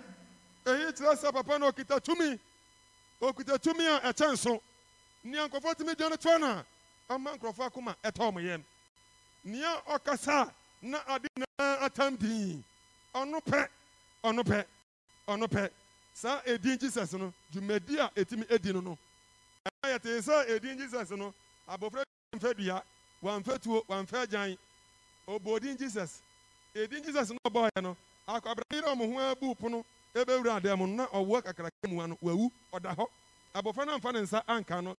Eyi 0.65 0.93
kyerɛ 0.93 1.15
sɛ 1.17 1.33
papa 1.33 1.59
no 1.59 1.69
okita 1.69 1.99
tumi. 1.99 2.39
Okita 3.21 3.59
tumi 3.59 3.85
a 3.85 3.99
ɛkyɛn 4.13 4.37
so. 4.37 4.61
Nea 5.25 5.49
nkurɔfoɔ 5.49 5.75
tumi 5.75 5.95
dwa 5.95 6.09
no 6.11 6.15
toa 6.15 6.39
no 6.39 6.47
a, 6.47 6.65
ɔma 7.13 7.37
nkurɔfoɔ 7.37 7.67
akoma 7.69 7.95
ɛtɔ 8.01 8.31
ɔmo 8.31 8.41
yam. 8.41 8.63
Nea 9.49 9.81
ɔkasa 9.93 10.51
na 10.81 10.99
ade 11.07 11.27
nyinaa 11.37 11.85
atam 11.85 12.15
dinn. 12.15 12.63
Ɔno 13.15 13.39
pɛ, 13.41 13.67
ɔno 14.23 14.43
pɛ, 14.43 14.65
ɔno 15.27 15.69
edin 16.45 16.77
Jesus 16.77 17.13
no, 17.13 17.33
dwumadi 17.51 17.97
a 17.97 18.11
etimi 18.15 18.45
edi 18.51 18.73
no 18.73 18.81
no. 18.81 18.97
Ɛna 19.65 19.97
yɛte 19.97 20.21
sɛ 20.21 20.49
edin 20.49 20.77
Jesus 20.77 21.09
no, 21.11 21.33
abɔfra 21.67 22.03
bi 22.03 22.37
wamfɛ 22.37 22.53
dua, 22.57 22.83
wamfɛ 23.23 23.61
tuo, 23.61 23.83
wamfɛ 23.89 24.27
agyan. 24.27 24.57
Obodin 25.27 25.77
Jesus. 25.77 26.21
Edin 26.75 27.03
Jesus 27.03 27.31
no 27.31 27.37
ɔbɔɔyɛ 27.47 27.81
no, 27.81 27.97
akwabrani 28.27 28.81
na 28.81 28.93
ɔmo 28.93 29.13
ho 29.13 29.19
abu 29.31 29.55
pono 29.55 29.83
ebewura 30.13 30.57
adan 30.57 30.77
mu 30.77 30.87
na 30.87 31.07
ɔwɔ 31.07 31.43
kakraka 31.43 31.87
mu 31.87 32.01
ano 32.01 32.17
wawu 32.21 32.51
ɔda 32.71 32.95
hɔ. 32.95 33.07
Abɔfra. 33.55 34.95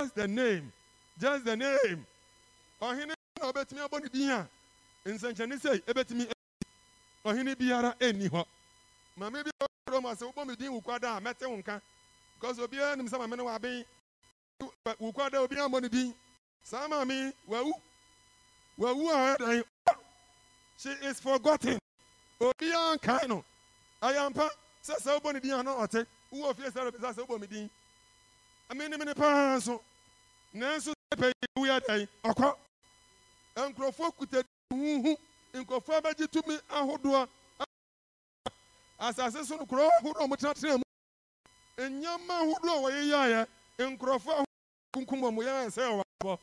Just 0.00 0.14
the 0.14 0.26
name. 0.26 0.72
Just 1.20 1.44
the 1.44 1.56
name. 1.56 2.06
Ɔhene 2.80 3.14
na 3.42 3.50
ɔbɛtumi 3.50 3.80
abɔ 3.80 4.02
ne 4.02 4.08
din 4.08 4.30
a 4.30 4.48
sɛ 5.04 5.82
ebɛtumi 5.86 6.24
esi. 6.24 6.32
Ɔhene 7.24 7.58
biara 7.58 7.94
enni 8.00 8.28
hɔ. 8.28 8.44
Maame 9.18 9.42
bi 9.44 9.50
a 9.60 9.66
ɔwɔ 9.90 10.02
mu 10.02 10.08
asɛ 10.08 10.32
wobɔ 10.32 10.46
me 10.46 10.54
din 10.56 10.72
wukwa 10.72 11.00
da 11.00 11.16
a 11.16 11.20
mɛte 11.20 11.48
wo 11.48 11.56
nka. 11.56 11.80
Because 12.38 12.58
obiara 12.58 12.96
nim 12.96 13.08
sɛ 13.08 13.18
maame 13.18 13.36
no 13.36 13.44
wɔ 13.44 13.54
aben. 13.54 13.84
Wukwa 15.00 15.30
da 15.30 15.38
obiara 15.46 15.68
mmɔ 15.68 15.82
ne 15.82 15.88
din. 15.88 16.14
Saa 16.62 16.86
maame 16.88 17.32
wawu. 17.48 17.72
Wawu 18.78 19.10
a 19.10 19.36
ɔyɛ 19.36 19.38
dan 19.38 19.64
she 20.78 20.88
is 21.06 21.20
forgotten. 21.20 21.78
Obiara 22.40 22.96
nkae 22.96 23.28
no. 23.28 23.44
Ayampa 24.00 24.48
sɛ 24.84 24.96
sɛ 25.00 25.20
wobɔ 25.20 25.34
ne 25.34 25.40
din 25.40 25.52
a 25.52 25.62
na 25.62 25.74
ɔte. 25.74 26.06
Wowɔ 26.32 26.56
fie 26.56 26.70
sɛ 26.70 26.90
ɔbɛsa 26.90 27.14
sɛ 27.14 27.26
wobɔ 27.26 27.40
me 27.40 27.46
din. 27.48 27.70
Ame 28.70 28.88
ne 28.88 28.96
mene 28.96 29.14
paa 29.14 29.56
nso. 29.56 29.80
Nanso 30.54 30.92
sɛ 30.92 31.16
pɛ 31.16 31.26
yi 31.26 31.48
wu 31.56 31.66
yɛ 31.66 31.80
dan 31.86 32.08
ɔkɔ. 32.24 32.56
Nkurɔfoɔ 33.56 34.16
kuta 34.16 34.42
huhu. 34.70 35.16
Nkurɔfoɔ 35.54 36.00
bɛgye 36.02 36.26
tumi 36.30 36.58
ahodoɔ. 36.70 37.28
Asase 39.00 39.44
so 39.44 39.56
no 39.56 39.66
kuro 39.66 39.88
ahodoɔ 40.00 40.24
a 40.24 40.28
wɔtenatena 40.28 40.76
mu. 40.78 40.84
Nneɛma 41.78 42.34
ahodoɔ 42.40 42.76
a 42.76 42.82
wɔyeyɛeɛ. 42.82 43.46
Nkurɔfoɔ 43.78 44.44
kunkum 44.94 45.20
wɔn 45.20 45.44
yɛn 45.44 45.70
sɛ 45.70 45.82
wɔwɔ 45.90 46.02
abɔ. 46.22 46.38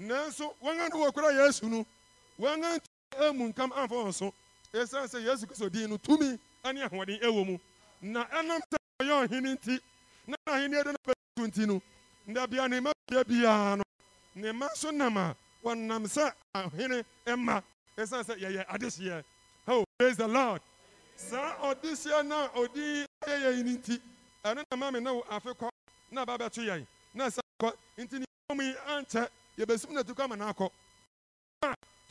Nanso 0.00 0.54
wɔn 0.62 0.86
a 0.86 0.88
no 0.88 0.96
wɔkura 1.10 1.46
Yesu 1.46 1.68
no. 1.68 1.86
Wɔn 2.38 2.64
a 2.64 2.80
emu 3.28 3.48
nkam 3.52 3.72
amfa 3.72 3.94
wɔn 3.94 4.12
so 4.14 4.32
ɛsiane 4.72 5.06
sɛ 5.08 5.24
yesu 5.24 5.46
kristo 5.46 5.68
din 5.70 5.90
no 5.90 5.96
tumi 5.98 6.38
ne 6.64 6.80
ahoɔden 6.82 7.20
ɛwɔ 7.20 7.46
mu 7.46 7.58
na 8.02 8.24
ɛnam 8.24 8.60
sɛ 8.60 8.76
ɔyɛ 9.02 9.26
ɔhene 9.28 9.52
nti 9.56 9.80
na 10.26 10.36
n'ahenni 10.46 10.76
ɛde 10.82 10.92
no 10.92 10.98
bɛtu 11.06 11.46
nti 11.48 11.66
no 11.66 11.82
nda 12.26 12.46
bia 12.46 12.68
ne 12.68 12.80
mma 12.80 12.92
bia 13.08 13.24
biara 13.24 13.76
no 13.76 13.82
ne 14.34 14.52
mma 14.52 14.68
so 14.74 14.90
nam 14.90 15.16
a 15.16 15.36
wɔnam 15.66 16.02
sɛ 16.14 16.24
ɔhene 16.54 16.98
ɛma 17.26 17.62
ɛsiane 17.98 18.24
sɛ 18.28 18.34
yɛyɛ 18.42 18.62
adehyeɛ 18.74 19.24
oh 19.68 19.84
praise 19.98 20.16
the 20.16 20.28
lord. 20.28 20.60
Saa 21.16 21.56
ɔdehyeɛ 21.58 22.26
no 22.26 22.36
a 22.44 22.48
ɔdi 22.48 23.04
yɛ 23.26 23.34
yɛn 23.42 23.64
no 23.64 23.72
nti 23.76 24.00
ɛno 24.44 24.62
na 24.70 24.76
ma 24.76 24.90
me 24.92 25.00
ne 25.00 25.10
wo 25.10 25.22
afe 25.28 25.50
kɔ 25.58 25.68
na 26.12 26.22
aba 26.22 26.38
bɛto 26.38 26.62
yɛn. 26.62 26.86
Na 27.14 27.26
ɛsɛ 27.26 27.40
kɔ 27.60 27.72
nti 27.98 28.18
ne 28.20 28.24
na 29.94 30.02
tukɔ 30.02 30.20
ama 30.24 30.36
no 30.36 30.44
akɔ. 30.52 30.70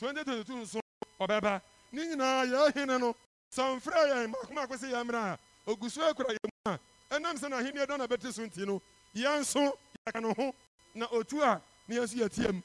2022 0.00 0.56
nso 0.56 0.80
ɔbɛba. 1.20 1.62
Ne 1.92 2.02
nyinaa 2.08 2.44
yɛahene 2.44 3.00
no 3.00 3.14
sɛ 3.50 3.62
ɔmfrɛ 3.80 4.00
yɛn 4.10 4.30
maakoma 4.34 4.66
akɔ 4.66 4.76
sɛ 4.76 4.90
yɛmmerɛ 4.92 5.16
a 5.32 5.38
ogu 5.70 5.88
so 5.90 6.02
akura 6.02 6.28
yɛn 6.28 6.50
mu 6.66 6.72
a 6.72 6.78
ɛnam 7.10 7.36
sɛ 7.38 7.48
n'ahenni 7.48 7.86
ɛda 7.86 7.96
na 7.98 8.06
bɛte 8.06 8.30
so 8.32 8.42
nti 8.42 8.66
no 8.66 8.82
yɛn 9.14 9.40
nso 9.40 9.78
yɛka 10.06 10.20
no 10.20 10.52
na 10.94 11.06
otu 11.06 11.40
a 11.42 11.62
ne 11.88 11.96
yɛn 11.96 12.52
na 12.52 12.60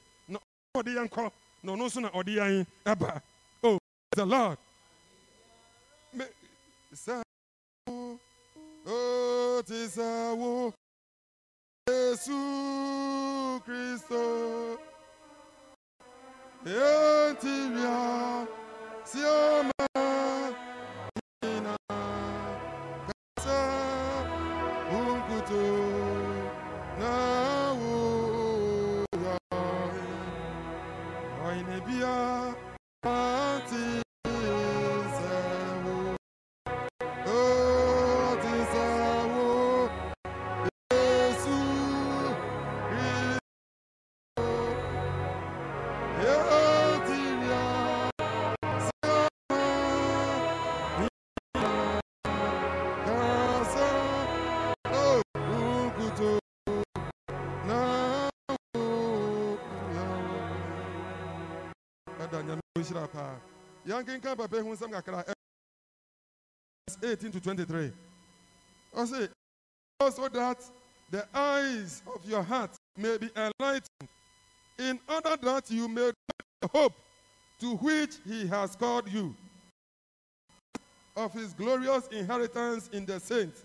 ɔde 0.77 0.91
yɛn 0.97 1.09
kɔ. 1.09 1.23
Na 1.63 1.71
ɔno 1.73 1.85
nso 1.85 1.99
na 2.01 2.09
ɔde 2.09 2.31
yɛn 2.39 2.65
ɛba 2.85 3.21
oh 3.63 3.77
the 4.11 4.25
lord. 4.25 4.57
Me 6.13 6.25
sɛ 6.93 7.21
ó 8.87 9.61
ti 9.67 9.87
sáwó 9.95 10.73
Jésù 11.87 12.39
Kristo. 13.65 14.21
Èyí 16.65 17.35
ti 17.41 17.53
rí 17.73 17.83
a 17.85 18.47
sí 19.05 19.19
ọmọ 19.19 19.80
Ọ̀yìn 31.47 31.69
bíyà 31.85 32.15
àti 33.13 33.83
Uh, 62.81 63.07
ho 63.85 64.03
kakra 64.03 65.23
eh, 65.27 65.33
18 67.03 67.31
to 67.31 67.39
23 67.39 67.91
ɔse 68.95 69.29
so 70.11 70.27
that 70.29 70.57
the 71.11 71.27
eyes 71.31 72.01
of 72.07 72.25
your 72.25 72.41
heart 72.41 72.71
may 72.97 73.17
be 73.19 73.29
enlightened 73.35 74.09
in 74.79 74.99
order 75.07 75.37
that 75.37 75.69
you 75.69 75.87
may 75.87 76.11
hope 76.73 76.93
to 77.59 77.75
which 77.75 78.15
he 78.25 78.47
has 78.47 78.75
called 78.75 79.07
you 79.11 79.35
of 81.15 81.31
his 81.33 81.53
glorious 81.53 82.07
inheritance 82.07 82.89
in 82.93 83.05
the 83.05 83.19
saints 83.19 83.63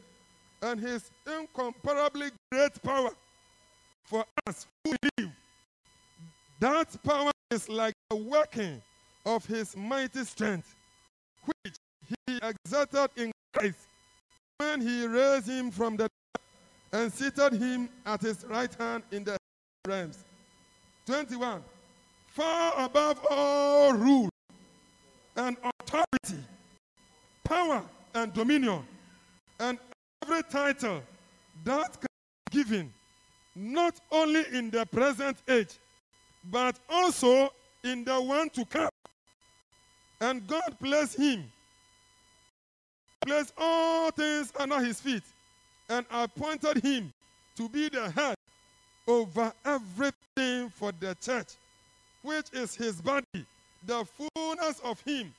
and 0.61 0.79
his 0.79 1.11
incomparably 1.27 2.29
great 2.53 2.83
power 2.83 3.11
for 4.05 4.27
us 4.47 4.67
who 4.85 4.95
believe. 5.01 5.33
That 6.61 7.03
power 7.03 7.31
is 7.51 7.69
like 7.69 7.95
the 8.11 8.17
working 8.17 8.83
of 9.27 9.45
his 9.45 9.77
mighty 9.77 10.25
strength, 10.25 10.75
which 11.45 11.75
he 12.07 12.39
exerted 12.43 13.11
in 13.17 13.33
Christ 13.53 13.77
when 14.59 14.81
he 14.81 15.07
raised 15.07 15.49
him 15.49 15.71
from 15.71 15.97
the 15.97 16.05
dead 16.05 16.43
and 16.93 17.13
seated 17.13 17.55
him 17.55 17.89
at 18.07 18.21
his 18.23 18.45
right 18.49 18.73
hand 18.75 19.03
in 19.11 19.25
the 19.25 19.37
realms. 19.87 20.25
21. 21.07 21.63
Far 22.29 22.85
above 22.85 23.19
all 23.29 23.93
rule 23.95 24.29
and 25.37 25.57
authority, 25.81 26.43
power 27.45 27.83
and 28.15 28.33
dominion, 28.33 28.83
and 29.59 29.79
every 30.23 30.43
title 30.45 31.03
that 31.65 31.93
can 31.93 32.07
be 32.51 32.59
given, 32.59 32.93
not 33.55 33.99
only 34.13 34.45
in 34.53 34.71
the 34.71 34.87
present 34.87 35.37
age, 35.49 35.75
but 36.51 36.79
also 36.89 37.51
in 37.85 38.05
the 38.05 38.21
one 38.21 38.49
to 38.51 38.65
come. 38.65 38.91
And 40.21 40.47
God 40.47 40.77
placed 40.83 41.17
him, 41.17 41.45
placed 43.27 43.53
all 43.59 44.11
things 44.11 44.53
under 44.59 44.81
his 44.81 45.01
feet, 45.01 45.23
and 45.89 46.07
appointed 46.11 46.83
him 46.83 47.13
to 47.57 47.69
be 47.69 47.89
the 47.89 48.11
head 48.11 48.37
over 49.07 49.53
everything 49.65 50.71
for 50.71 50.93
the 51.01 51.15
church, 51.21 51.55
which 52.23 52.47
is 52.53 52.75
his 52.75 53.01
body, 53.01 53.47
the 53.85 54.05
fullness 54.05 54.81
of 54.81 55.01
him 55.03 55.33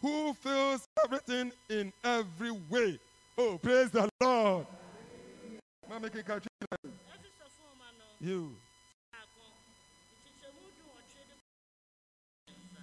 who 0.00 0.32
fills 0.34 0.86
everything 1.04 1.52
in 1.68 1.92
every 2.04 2.52
way. 2.70 2.98
Oh, 3.36 3.58
praise 3.62 3.90
the 3.90 4.08
Lord. 4.20 4.66
You. 8.20 8.50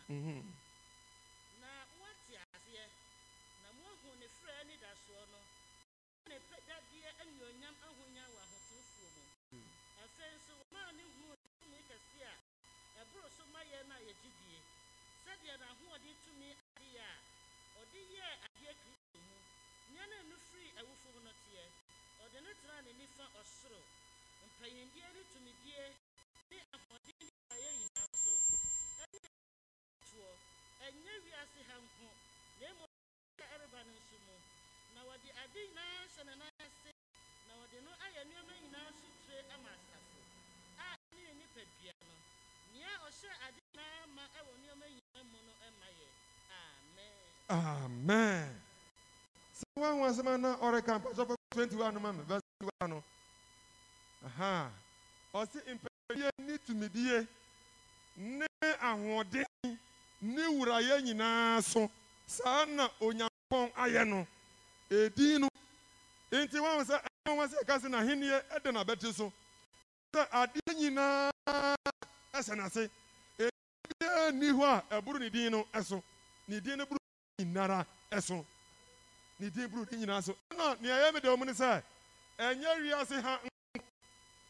baako 0.07 0.54
sɛdeɛ 15.45 15.57
n'ahoɔden 15.61 16.15
tumi 16.25 16.49
adeɛ 16.81 17.01
a 17.05 17.13
ɔde 17.79 17.99
yɛɛ 18.13 18.31
adeɛ 18.45 18.71
kristo 18.81 19.17
mu. 19.27 19.37
Ne 19.93 20.01
no 20.29 20.35
firi 20.49 20.69
awufo 20.81 21.07
mu 21.13 21.19
no 21.21 21.31
ɔde 22.23 22.37
ne 22.45 22.51
tenaa 22.61 22.81
ne 22.81 22.91
nifa 22.99 23.25
ɔsoro. 23.39 23.81
Mpanyindie 24.47 25.07
ne 25.13 25.21
tumidie 25.31 25.85
ne 26.49 26.57
ahoɔden 26.75 27.17
ne 27.21 27.29
ayɛ 27.53 27.69
nyinaa 27.79 28.09
so 28.23 28.33
ɛne 29.03 29.29
toɔ 30.09 30.31
ɛnyɛ 30.85 31.13
wiase 31.25 31.59
ha 31.69 31.75
nko 31.85 32.09
na 32.59 32.67
mmom 32.73 32.91
a 33.43 33.45
ɛreba 33.53 33.79
no 33.85 33.91
nso 34.01 34.17
mu. 34.25 34.35
Na 34.95 35.01
wɔde 35.07 35.29
ade 35.43 35.59
nyinaa 35.67 36.07
hyɛ 36.13 36.23
ne 36.25 36.33
nan 36.41 36.51
ase 36.65 36.91
na 37.47 37.53
wɔde 37.59 37.77
no 37.85 37.91
ayɛ 38.05 38.21
nneɛma 38.25 38.53
nyinaa 38.61 38.89
so 38.97 39.07
tire 39.27 39.45
ama 39.53 39.69
asafo 39.77 40.19
a 40.81 40.85
ɛne 40.97 41.21
ne 41.21 41.33
nipadua 41.39 41.93
no. 42.01 42.15
Nea 42.73 42.93
ɔhyɛ 43.07 43.31
ade 43.45 43.59
nyinaa 43.61 44.05
ma 44.15 44.23
ɛwɔ 44.39 44.53
nneɛma 44.57 44.85
nyinaa 44.89 45.04
amen 47.49 47.85
Amen. 47.85 48.49
Sɛ 49.55 49.65
wɔn 49.79 49.99
wɔn 49.99 50.09
asɛm 50.09 50.41
na 50.41 50.55
ɔreka 50.57 50.99
mpasɔfo 50.99 51.35
twenty 51.51 51.75
one 51.75 51.93
no 51.93 51.99
ma 51.99 52.11
mi 52.11 52.23
verse 52.23 52.41
twenty 52.59 52.73
one 52.81 52.89
no. 52.89 53.03
Aha. 54.25 54.69
Ɔsi 55.33 55.59
mpanyinnie 56.09 57.27
ne 58.17 58.45
ahoɔden 58.81 59.45
ne 60.21 60.41
wurayɛ 60.47 61.01
nyinaa 61.03 61.61
so 61.63 61.89
saa 62.27 62.65
na 62.65 62.89
onyankopɔn 62.99 63.71
ayɛ 63.75 64.07
no. 64.07 64.27
Edin 64.89 65.41
no. 65.41 65.49
Nti 66.31 66.57
wɔn 66.59 66.83
sɛ 66.85 66.99
ɛwɔn 67.27 67.37
wɔn 67.37 67.47
sɛ 67.47 67.55
ɛka 67.63 67.79
sɛ 67.79 67.87
n'ahenni 67.89 68.27
ɛda 68.55 68.71
n'abɛti 68.71 69.13
so. 69.13 69.31
Sɛ 70.13 70.27
adeɛ 70.31 70.73
nyinaa 70.75 71.31
ɛsɛ 72.33 72.55
n'ase. 72.57 72.89
Ebiara 73.39 74.31
nni 74.31 74.51
hɔ 74.51 74.63
a 74.89 75.01
ɛboro 75.01 75.19
ne 75.19 75.29
din 75.29 75.51
no 75.51 75.63
ɛso. 75.73 76.01
Ne 76.47 76.59
din 76.59 76.77
no 76.77 76.85
nyinara 77.39 77.85
ɛso 78.11 78.45
ne 79.39 79.49
din 79.49 79.67
buru 79.67 79.85
ne 79.91 79.97
nyinaa 79.97 80.21
so. 80.23 80.35
Ɛna 80.51 80.79
nea 80.81 80.95
ɛyɛ 80.95 81.13
me 81.13 81.19
wɔn 81.19 81.45
ne 81.45 81.51
sɛ 81.53 81.83
ɛnyɛ 82.39 82.81
wiase 82.81 83.21
ha 83.21 83.39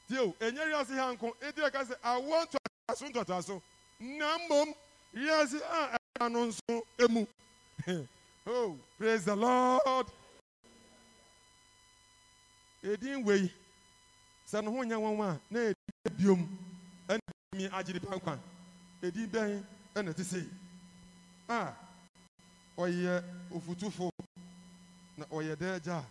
tio 0.08 0.32
ɛnyɛ 0.40 0.66
wiase 0.70 0.94
ha 0.96 1.12
nko. 1.14 1.36
Eti 1.42 1.62
ɛka 1.62 1.82
sɛ 1.86 1.96
awɔ 2.04 2.46
ntɔtaso 2.46 3.10
ntɔtaso 3.12 3.62
na 4.00 4.38
mmom 4.38 4.74
wiase 5.14 5.62
a 5.64 5.98
ɛka 5.98 6.32
no 6.32 6.46
nso 6.46 6.82
emu. 7.00 7.28
Oh 8.48 8.78
praise 9.00 9.26
the 9.26 9.36
lord. 9.36 10.06
Edin 12.84 13.24
wei 13.26 13.52
sɛ 14.48 14.64
ne 14.64 14.70
ho 14.70 14.84
nyɛ 14.84 14.96
wɔn 15.02 15.20
a 15.26 15.40
na 15.50 15.60
edin 15.60 16.16
biom. 16.18 16.48
Ɛna 17.10 17.20
mi 17.56 17.66
agye 17.70 17.94
nipa 17.94 18.16
nkwa. 18.16 18.38
Bɛn 19.02 19.64
ɛna 19.96 20.16
ti 20.16 20.22
sɛ 20.22 20.48
a 21.50 21.54
ah. 21.54 21.85
Ɔyɛ 22.78 23.24
ofutufo 23.54 24.10
na 25.18 25.26
ɔyɛ 25.26 25.56
dɛ 25.56 25.76
agya 25.76 26.04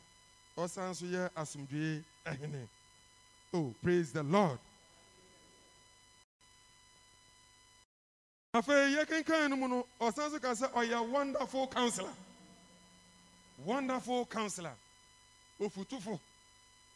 ɔsan 0.57 0.91
nso 0.91 1.07
yɛ 1.07 1.31
asomdwee 1.37 2.03
ɛhene 2.25 2.69
oh 3.53 3.75
praise 3.83 4.13
the 4.13 4.23
lord. 4.23 4.59
Afei 8.55 8.95
yɛkenkan 8.97 9.51
no 9.51 9.57
mu 9.57 9.69
no 9.69 9.87
ɔsan 10.01 10.31
so 10.31 10.39
ka 10.39 10.53
sɛ 10.55 10.71
ɔyɛ 10.73 11.09
wonderful 11.11 11.67
counselor. 11.69 12.13
Wonderful 13.65 14.27
counselor. 14.27 14.75
Ofutufo 15.61 16.19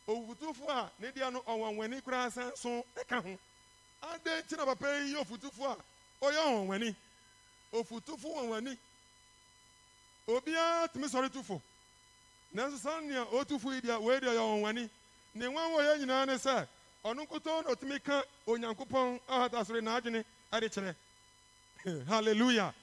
ofutufo 0.06 0.68
a 0.68 0.90
ne 0.98 1.08
deɛ 1.10 1.32
no 1.32 1.42
ɔwɔnwani 1.42 2.02
koraa 2.02 2.30
san 2.32 2.56
so 2.56 2.84
ɛka 2.96 3.22
ho. 3.22 3.38
Adɛn 4.02 4.42
nti 4.42 4.56
na 4.56 4.64
papa 4.64 4.86
yi 5.04 5.14
yɛ 5.14 5.20
ofutufo 5.24 5.64
a 5.66 5.76
ɔyɛ 6.24 6.40
ɔwɔnwani 6.46 6.94
ofutufo 7.72 8.34
wɔnwani 8.34 8.78
obiara 10.28 10.88
tumi 10.88 11.06
sɔre 11.08 11.28
tufo. 11.30 11.60
Nanso 12.54 12.76
saa 12.78 13.00
nea 13.00 13.24
ɔtufo 13.24 13.72
yi 13.74 13.80
deɛ 13.80 14.00
wei 14.00 14.20
deɛ 14.20 14.30
ɔyɛ 14.30 14.40
ɔwɔnwani 14.40 14.90
ne 15.34 15.46
nwan 15.48 15.70
wɔ 15.72 15.80
yɛ 15.82 15.98
nyinaa 16.00 16.26
ne 16.26 16.34
sɛ 16.34 16.66
ɔno 17.04 17.26
nkutoo 17.26 17.62
na 17.64 17.70
ɔtumi 17.74 18.02
ka 18.02 18.22
onyankopɔn 18.46 19.20
ahata 19.28 19.64
soro 19.64 19.80
n'adwene 19.80 20.24
ɛde 20.52 20.68
kyerɛ. 20.72 20.94
Hallelujah. 22.08 22.74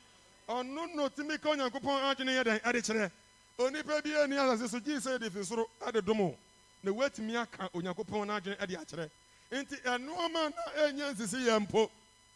Ɔno 0.47 0.95
na 0.95 1.37
ka 1.37 1.49
onyankopɔn 1.49 2.03
adwene 2.15 2.31
yɛ 2.37 2.43
dɛn 2.43 2.59
ɛde 2.61 3.11
onipa 3.57 4.01
bi 4.03 4.15
ani 4.15 4.35
asase 4.35 4.67
so 4.69 4.79
gyee 4.79 4.97
sɛ 4.97 5.31
fi 5.31 5.39
soro 5.43 5.65
ade 5.85 6.01
dom 6.05 6.21
o 6.21 6.37
na 6.83 7.41
aka 7.41 7.69
onyankopɔn 7.73 8.27
n'adwene 8.27 8.67
de 8.67 8.75
akyerɛ. 8.75 9.09
Nti 9.51 9.75
ɛnoɔma 9.83 10.49
na 10.55 10.63
ɛnya 10.87 11.13
nsisi 11.13 11.45
yɛ 11.45 11.59
mpo 11.61 11.89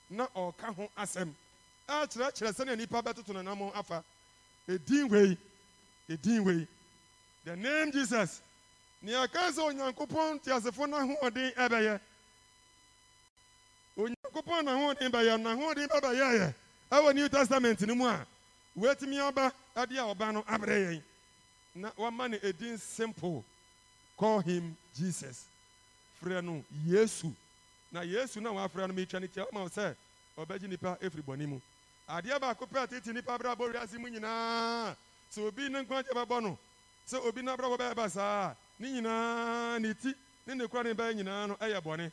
na 0.09 0.27
ɔka 0.35 0.73
ho 0.75 0.89
asɛm. 0.97 1.33
Akyerɛkyerɛ 1.87 2.53
sɛnea 2.53 2.75
nnipa 2.75 3.01
bɛtoto 3.01 3.33
ne 3.33 3.41
nam 3.41 3.61
afa. 3.73 4.03
Ɛdin 4.69 5.09
wei 5.09 5.37
ɛdin 6.09 6.43
wei 6.45 6.67
the 7.45 7.55
name 7.55 7.91
jesus. 7.91 8.41
Nea 9.01 9.25
ɛka 9.27 9.51
sɛ 9.51 9.61
onyankopɔn 9.71 10.41
teasefo 10.43 10.87
no 10.87 10.97
ahoɔden 10.97 11.53
ɛbɛyɛ. 11.55 11.99
Onyankopɔn 13.97 14.65
n'ahoɔden 14.65 15.09
bɛyɛ 15.11 15.39
no 15.41 15.55
n'ahoɔden 15.55 15.87
bɛbɛyɛɛyɛ 15.87 16.53
ɛwɔ 16.91 17.15
new 17.15 17.29
testament 17.29 17.81
no 17.81 17.95
mu 17.95 18.05
a 18.07 18.25
woatumi 18.77 19.19
aba 19.19 19.53
ɛde 19.75 19.97
a 19.97 20.13
ɔba 20.15 20.33
no 20.33 20.43
abrɛ 20.43 20.75
yɛn. 20.85 21.03
Na 21.75 21.91
wama 21.97 22.29
no 22.29 22.37
ɛdin 22.37 22.79
simple. 22.79 23.43
Call 24.17 24.39
him 24.41 24.75
jesus. 24.93 25.45
Frɛ 26.21 26.43
no 26.43 26.63
yesu. 26.85 27.33
Na 27.91 28.01
yesu 28.01 28.41
na 28.41 28.51
wafrɛ 28.51 28.87
no 28.87 28.93
metwa 28.93 29.21
ne 29.21 29.27
tia 29.27 29.45
woma 29.45 29.61
wo 29.63 29.69
sɛ 29.69 29.95
ɔbɛgye 30.37 30.67
nnipa 30.67 30.99
ɛfiri 30.99 31.23
bɔne 31.23 31.47
mu. 31.47 31.61
Adeɛ 32.09 32.39
baako 32.39 32.65
pɛ 32.65 32.83
a 32.83 32.87
tete 32.87 33.11
nnipa 33.11 33.37
berɛ 33.37 33.51
abɔ 33.55 33.63
wiase 33.73 33.97
mu 33.99 34.07
nyinaa 34.09 34.95
sɛ 35.31 35.39
obi 35.47 35.69
ne 35.69 35.81
nkwagye 35.83 36.11
bɛbɔ 36.13 36.41
no. 36.43 36.57
Sɛ 37.07 37.17
obi 37.27 37.41
no 37.41 37.53
abrabɔ 37.55 37.77
bɛyɛ 37.77 37.95
ba 37.95 38.09
saa 38.09 38.53
ne 38.79 38.87
nyinaa 39.01 39.79
ne 39.79 39.93
ti 39.93 40.13
ne 40.47 40.53
ne 40.55 40.67
kora 40.67 40.83
ne 40.83 40.93
bɛyɛ 40.93 41.13
nyinaa 41.15 41.47
no 41.47 41.55
ɛyɛ 41.55 41.79
bɔne 41.81 42.11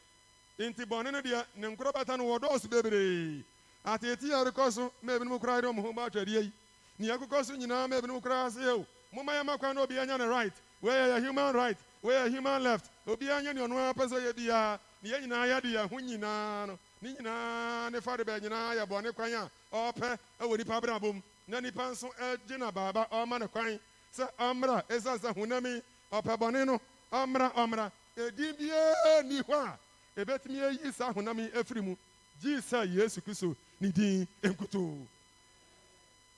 nti 0.58 0.84
bɔne 0.84 1.12
no 1.12 1.20
deɛ 1.22 1.44
ne 1.56 1.66
nkorɔ 1.68 1.92
bɛta 1.92 2.18
no 2.18 2.24
wɔdɔɔso 2.24 2.68
bebree 2.68 3.44
atete 3.84 4.24
a 4.32 4.44
ɛrekɔ 4.44 4.72
so 4.72 4.92
ma 5.02 5.12
ebinom 5.14 5.38
koraa 5.40 5.60
de 5.62 5.66
ɔmo 5.68 5.80
ho 5.82 5.92
ba 5.92 6.06
atwadeɛ 6.10 6.42
yi. 6.42 6.52
Nea 6.98 7.16
ɛkokɔ 7.16 7.44
so 7.44 7.54
nyinaa 7.56 7.88
ma 7.88 7.96
ebinom 7.96 8.20
koraa 8.20 8.50
sɛ 8.50 8.68
o. 8.78 8.86
Momma 9.12 9.32
yɛma 9.32 9.58
kwan 9.58 9.74
na 9.76 9.82
obiara 9.86 10.06
nya 10.06 10.18
ne 10.18 10.26
right. 10.26 10.52
Wɔyɛ 10.82 11.08
yɛ 11.16 11.24
human 11.24 11.54
right. 11.54 11.78
Wɔyɛ 12.04 12.30
human 12.30 12.62
left. 12.62 12.90
Obiara 13.06 13.42
nya 13.42 13.52
ne 13.54 13.60
ɔno 13.62 13.76
ara 13.78 13.94
pɛ 13.94 14.08
sɛ 14.08 14.16
ɔyɛ 14.20 14.32
biara 14.34 14.78
ne 15.02 15.10
yɛn 15.10 15.20
nyinaa 15.22 15.46
yɛde 15.60 15.72
yɛn 15.72 15.88
ho 15.88 15.96
nyinaa 15.96 16.66
no 16.66 16.78
ne 17.06 17.12
nyinaa 17.12 17.90
ne 17.90 18.00
fa 18.00 18.16
de 18.16 18.24
bɛɛ 18.24 18.40
nyinaa 18.42 18.74
yɛ 18.74 19.50
a 19.72 19.92
ɔpɛ 19.92 20.18
ɛwɔ 20.40 20.58
nipa 20.58 20.74
abrabɔ 20.76 21.22
na 21.46 21.60
nipa 21.60 21.90
nso 21.90 22.08
ɛgye 22.18 22.58
na 22.58 22.70
baaba 22.70 23.06
ɔma 23.10 23.38
ne 23.38 23.46
kwan. 23.46 23.78
Sɛ 24.12 24.28
ɔmmra 24.38 24.82
ɛsiane 24.88 25.18
sɛ 25.18 25.34
honami 25.36 25.82
ɔpɛ 26.12 26.36
bɔne 26.38 26.66
no 26.66 26.80
ɔmmra 27.12 27.52
ɔmmra. 27.54 27.92
Edin 28.16 28.54
biara 28.56 29.22
ni 29.24 29.40
hɔ 29.40 29.54
a 29.54 29.78
ebetumi 30.16 30.60
ayi 30.62 30.92
saa 30.92 31.12
honami 31.12 31.50
afiri 31.52 31.82
mu. 31.82 31.96
Gye 32.42 32.58
sɛ 32.58 32.92
yesu 32.92 33.20
kristo 33.20 33.54
ne 33.80 33.90
din 33.92 34.26
nkutoo 34.42 35.06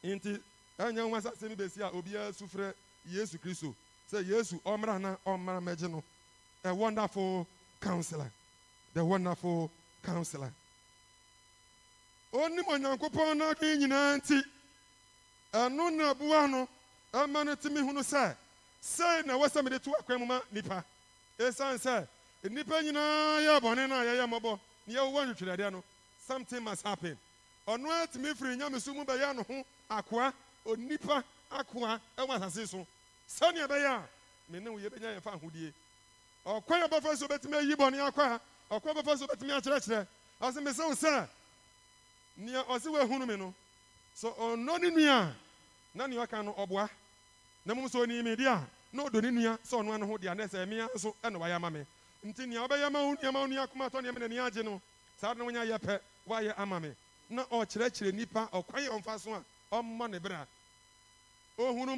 nti 0.04 0.40
ɛnyɛ 0.78 1.08
nwa 1.08 1.20
sɛ 1.20 1.32
asɛm 1.32 2.34
su 2.34 2.46
yesu 3.06 3.38
kristo. 3.38 3.74
Sɛ 4.10 4.26
yesu 4.26 4.60
a 6.64 6.74
wonderful 6.74 7.46
counselor. 7.80 8.30
The 8.92 9.04
wonderful 9.04 9.70
counselor. 10.12 10.52
Onim 12.32 12.64
onyankopɔn 12.68 13.36
n'adwene 13.38 13.76
nyinaa 13.80 14.16
nti 14.18 14.36
ɛno 15.52 15.84
na 15.96 16.10
aboa 16.10 16.46
no 16.48 16.68
ɛma 17.12 17.44
no 17.44 17.54
tumi 17.56 17.80
hunu 17.80 18.00
sɛ 18.00 18.36
sei 18.80 19.22
na 19.24 19.34
ɛwɔ 19.34 19.46
sɛ 19.48 19.64
mede 19.64 19.82
to 19.82 19.90
akwan 19.98 20.18
mu 20.20 20.26
ma 20.26 20.40
nipa. 20.52 20.84
Ɛsiane 21.38 21.78
sɛ 21.78 22.06
nnipa 22.44 22.82
nyinaa 22.82 23.40
yɛ 23.46 23.60
bɔne 23.60 23.88
no 23.88 23.94
a 24.00 24.04
yɛyɛ 24.04 24.26
mmɔbɔ 24.28 24.60
ne 24.86 24.94
yɛwowɔ 24.94 25.34
ntwetwerɛdeɛ 25.34 25.72
no. 25.72 25.84
Something 26.26 26.62
must 26.62 26.82
happen. 26.84 27.16
Ɔno 27.66 27.88
atumi 28.04 28.34
firi 28.34 28.56
nyamesu 28.56 28.94
mu 28.94 29.04
bɛyɛ 29.04 29.34
no 29.36 29.42
ho 29.42 29.64
akoa 29.90 30.32
onipa 30.66 31.24
akoa 31.50 32.00
ɛwɔ 32.16 32.36
asase 32.40 32.68
so? 32.68 32.86
Sɛnea 33.28 33.66
ɛbɛyɛ 33.66 33.86
a 33.86 34.08
me 34.50 34.58
ne 34.60 34.70
wo 34.70 34.78
yɛbɛnya 34.78 35.16
yɛmfa 35.20 35.32
ahodie 35.40 35.72
ɔkwan 36.46 36.84
a 36.84 36.88
bɛfa 36.88 37.16
so 37.16 37.26
bɛtumi 37.26 37.56
ayi 37.56 37.74
bɔne 37.74 38.10
akɔ 38.10 38.22
a 38.36 38.40
ɔkwan 38.70 38.94
bɛfa 38.96 39.18
so 39.18 39.26
bɛtumi 39.26 39.52
akyerɛkyerɛ. 39.56 40.06
Ɔse 40.40 40.58
mesɛ 40.62 40.86
wo 40.88 40.94
sɛ 40.94 41.28
nea 42.36 42.62
ɔse 42.64 42.86
woahunu 42.86 43.26
me 43.26 43.36
no 43.36 43.54
sɛ 44.16 44.34
ɔnnɔ 44.36 44.80
ne 44.80 44.90
nua 44.90 45.22
a 45.22 45.34
na 45.94 46.06
nea 46.06 46.26
ɔka 46.26 46.44
no 46.44 46.52
ɔboa. 46.54 46.88
Na 47.64 47.74
mmom 47.74 47.88
sɛ 47.88 48.06
ɔnii 48.06 48.22
me 48.24 48.46
a 48.46 48.66
na 48.92 49.04
ɔdɔ 49.04 49.22
ne 49.22 49.30
nua 49.30 49.58
sɛ 49.58 49.80
ɔno 49.82 49.94
ano 49.94 50.06
ho 50.06 50.16
deɛ 50.18 50.30
a 50.30 50.34
na 50.34 50.44
ɛsɛ 50.44 50.66
mmea 50.66 50.88
nso 50.94 51.14
ɛna 51.22 51.38
wayɛ 51.38 51.54
ama 51.56 51.70
me. 51.70 51.86
Nti 52.24 52.46
nea 52.46 52.60
wobɛyɛ 52.66 52.92
ma 52.92 53.00
wo 53.04 53.14
nneɛma 53.14 53.40
wo 53.40 53.46
nua 53.46 53.66
akoma 53.66 53.88
atɔ 53.90 54.02
nneɛma 54.02 54.18
n'ani 54.20 54.38
agye 54.38 54.62
no 54.64 54.80
saa 55.20 55.32
de 55.34 55.38
no 55.38 55.44
wonya 55.46 55.64
yɛ 55.64 55.78
pɛ 55.78 56.00
woayɛ 56.28 56.54
ama 56.58 56.80
me. 56.80 56.94
Na 57.30 57.44
ɔkyerɛkyerɛ 57.44 58.12
nnipa 58.12 58.48
ɔkwan 58.52 58.86
yɛ 58.86 58.90
ɔmfa 59.02 59.20
so 59.20 59.32
a 59.34 59.42
ɔmmɔ 59.72 60.10
ne 60.10 60.18
berɛ 60.18 60.46
ohunu 61.58 61.96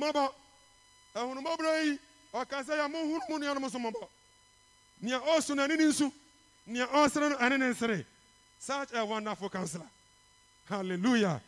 ahunu 1.14 1.40
mmɔborɔ 1.40 1.85
yi 1.85 1.98
ɔka 2.33 2.62
sɛ 2.64 2.76
yɛ 2.78 2.88
mohunu 2.90 3.20
mu 3.28 3.38
nuanom 3.38 3.70
so 3.70 3.78
mmɔbɔ 3.78 4.09
nea 5.02 5.18
ɔso 5.20 5.54
no 5.56 5.66
ɛne 5.66 5.76
ne 5.76 5.85
nsu. 5.87 6.12
Nea 6.70 6.87
ɔsere 6.87 7.28
no 7.30 7.37
ɛne 7.37 8.04
such 8.59 8.92
a 8.92 9.04
wonderful 9.04 9.48
counselor. 9.48 9.88
Hallelujah. 10.68 11.42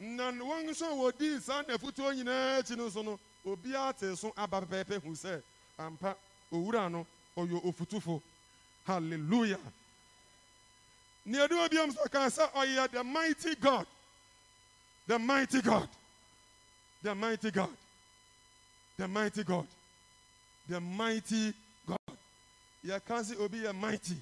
Na 0.00 0.32
wɔn 0.32 0.66
nso 0.68 0.86
a 0.86 1.12
wɔdii 1.12 1.40
saa 1.40 1.62
nafutuo 1.62 2.12
nyinaa 2.12 2.58
akyi 2.60 2.76
no 2.76 2.88
so 2.88 3.02
no 3.02 3.18
obiara 3.46 3.96
te 3.96 4.14
so 4.16 4.32
aba 4.36 4.60
pɛpɛɛpɛ 4.62 5.02
hu 5.02 5.42
ampa 5.78 6.16
owura 6.52 6.90
no 6.90 7.06
ɔyɛ 7.36 7.62
ofutufo. 7.64 8.20
Hallelujah. 8.84 9.60
Nea 11.24 11.46
ɛde 11.46 11.68
obiam 11.68 11.92
so 11.92 12.02
ɔka 12.04 12.26
sɛ 12.28 12.52
ɔyɛ 12.52 12.90
the 12.90 13.04
mighty 13.04 13.54
god. 13.54 13.86
The 15.06 15.18
mighty 15.18 15.62
god. 15.62 15.88
The 17.02 17.14
mighty 17.14 17.50
god. 17.50 17.76
The 18.96 19.06
mighty 19.06 19.44
god. 19.44 19.66
The 20.68 20.80
mighty 20.80 21.54
god. 21.86 22.18
Yɛka 22.84 23.22
sɛ 23.22 23.38
obi 23.40 23.58
yɛ 23.58 23.72
mighty 23.74 24.16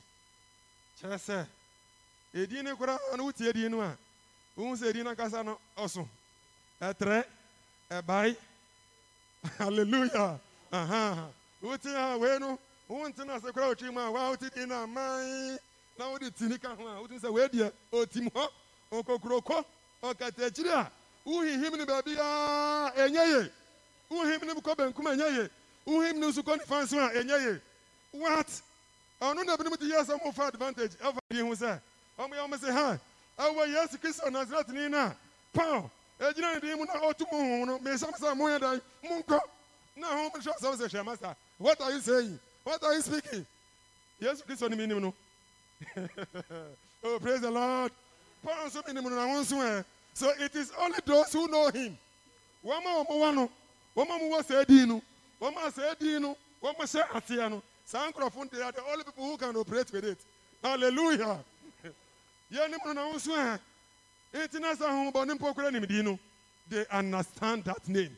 kyerɛ 1.00 1.18
sɛ 1.18 2.76
koraa 2.78 2.98
no 3.16 3.24
wotie 3.24 3.52
din 3.52 3.70
no 3.70 3.80
a 3.80 3.96
wohu 4.56 4.76
sɛ 4.76 4.88
edin 4.88 5.04
no 5.04 5.42
no 5.42 5.59
ɔso. 5.76 6.09
Ɛtrɛ 6.80 7.24
ɛbae. 7.90 8.37
Hallelujah. 9.59 10.40
Aha. 10.72 11.28
A 11.62 12.18
wei 12.18 12.38
no 12.38 12.59
wonte 12.88 13.18
no 13.26 13.35
ase 13.35 13.50
koraa 13.52 13.74
otwi 13.74 13.92
mu 13.92 14.00
a 14.00 14.11
waa 14.11 14.30
wote 14.30 14.54
din 14.54 14.68
no 14.68 14.82
aman. 14.82 15.59
Na 15.98 16.11
wode 16.11 16.30
tini 16.37 16.59
ka 16.59 16.74
ho 16.74 16.87
a 16.87 17.00
wotum 17.02 17.20
sɛ 17.20 17.32
wei 17.32 17.48
deɛ 17.48 17.72
ɔtim 17.92 18.30
hɔ 18.30 18.48
ɔkokuroko 18.92 19.64
ɔkatakyiri 20.02 20.70
a 20.72 20.90
wohihim 21.26 21.78
no 21.78 21.87
baabiaa 21.87 22.92
ɛnyɛ 22.94 23.26
ye. 23.28 23.50
Wohim 24.11 24.46
no 24.46 24.54
kɔ 24.54 24.74
benkum 24.76 25.04
ɛnyɛ 25.06 25.37
ye. 25.37 25.48
Wohim 25.87 26.16
no 26.16 26.30
nso 26.30 26.42
nifa 26.42 26.82
nso 26.82 26.98
a 26.98 27.11
ɛnyɛ 27.22 27.40
ye. 27.54 27.61
What? 28.12 28.62
Ɔno 29.20 29.44
na 29.44 29.57
binom 29.57 29.76
de 29.79 29.87
yɛ 29.87 30.05
sɛ 30.05 30.18
mofa 30.22 30.48
advantage. 30.48 30.92
Ɛfa 30.98 31.18
di 31.31 31.40
ho 31.40 31.55
sɛ 31.55 31.81
ɔmo 32.18 32.33
yɛ 32.35 32.48
ɔmo 32.48 32.57
sɛ 32.59 32.72
ha. 32.72 32.98
Ɛwɔ 33.38 33.68
yesu 33.68 33.98
kristo 33.98 34.31
nasaretini 34.31 34.90
no 34.90 34.98
a 34.98 35.16
paul 35.52 35.90
ɛgyina 36.20 36.55
ne 36.55 36.61
din 36.61 36.79
mu 36.79 36.85
na 36.87 36.94
ɔtu 36.94 37.31
mo 37.31 37.38
ho 37.38 37.64
no 37.64 37.79
mesam 37.79 38.12
sɛ 38.12 38.35
moyɛ 38.35 38.61
dan 38.61 38.81
monkɔ 39.05 39.40
na 39.96 40.07
ho 40.09 40.31
hyɛ 40.31 40.52
sɛ 40.61 40.76
sɛ 40.76 40.88
hwɛ 40.88 41.05
masa 41.05 41.37
what 41.59 41.81
are 41.81 41.92
you 41.92 42.00
saying? 42.00 42.38
What 42.64 42.83
are 42.83 42.94
you 42.94 43.02
speaking? 43.02 43.46
Yesu 44.20 44.42
kristo 44.44 44.68
ne 44.70 44.76
menim 44.76 45.00
no 45.00 45.14
oh 47.05 47.18
praise 47.20 47.40
the 47.40 47.50
lord. 47.50 47.92
Paul 48.42 48.66
nso 48.66 48.83
menim 48.87 49.02
no 49.02 49.11
na 49.11 49.26
ho 49.26 49.40
nso 49.42 49.57
ɛ 49.57 49.85
so 50.14 50.31
it 50.38 50.55
is 50.57 50.72
only 50.79 50.98
those 51.05 51.33
who 51.33 51.46
know 51.48 51.68
him. 51.68 51.98
Wɔn 52.64 52.81
a 52.81 53.05
wɔn 53.05 53.07
wɔ 53.09 53.35
no 53.35 53.50
wɔn 53.94 54.07
a 54.07 54.18
wɔwɔ 54.18 54.42
sɛ 54.46 54.66
din 54.66 54.88
no 54.88 55.02
wɔn 55.40 55.52
a 55.57 55.70
sɛ 55.70 55.98
din 55.98 56.22
no 56.22 56.37
wɔn 56.62 56.74
hyɛ 56.74 57.09
aseɛ 57.11 57.50
no 57.50 57.62
saa 57.87 58.11
nkurɔfo 58.11 58.51
they 58.51 58.61
are 58.61 58.72
the 58.72 58.83
only 58.90 59.05
people 59.05 59.25
who 59.25 59.37
can 59.37 59.57
operate 59.57 59.92
with 59.92 60.05
it. 60.05 60.18
Hallelujah. 60.62 61.38
They 66.68 66.85
understand 66.90 67.64
that 67.64 67.88
name. 67.88 68.16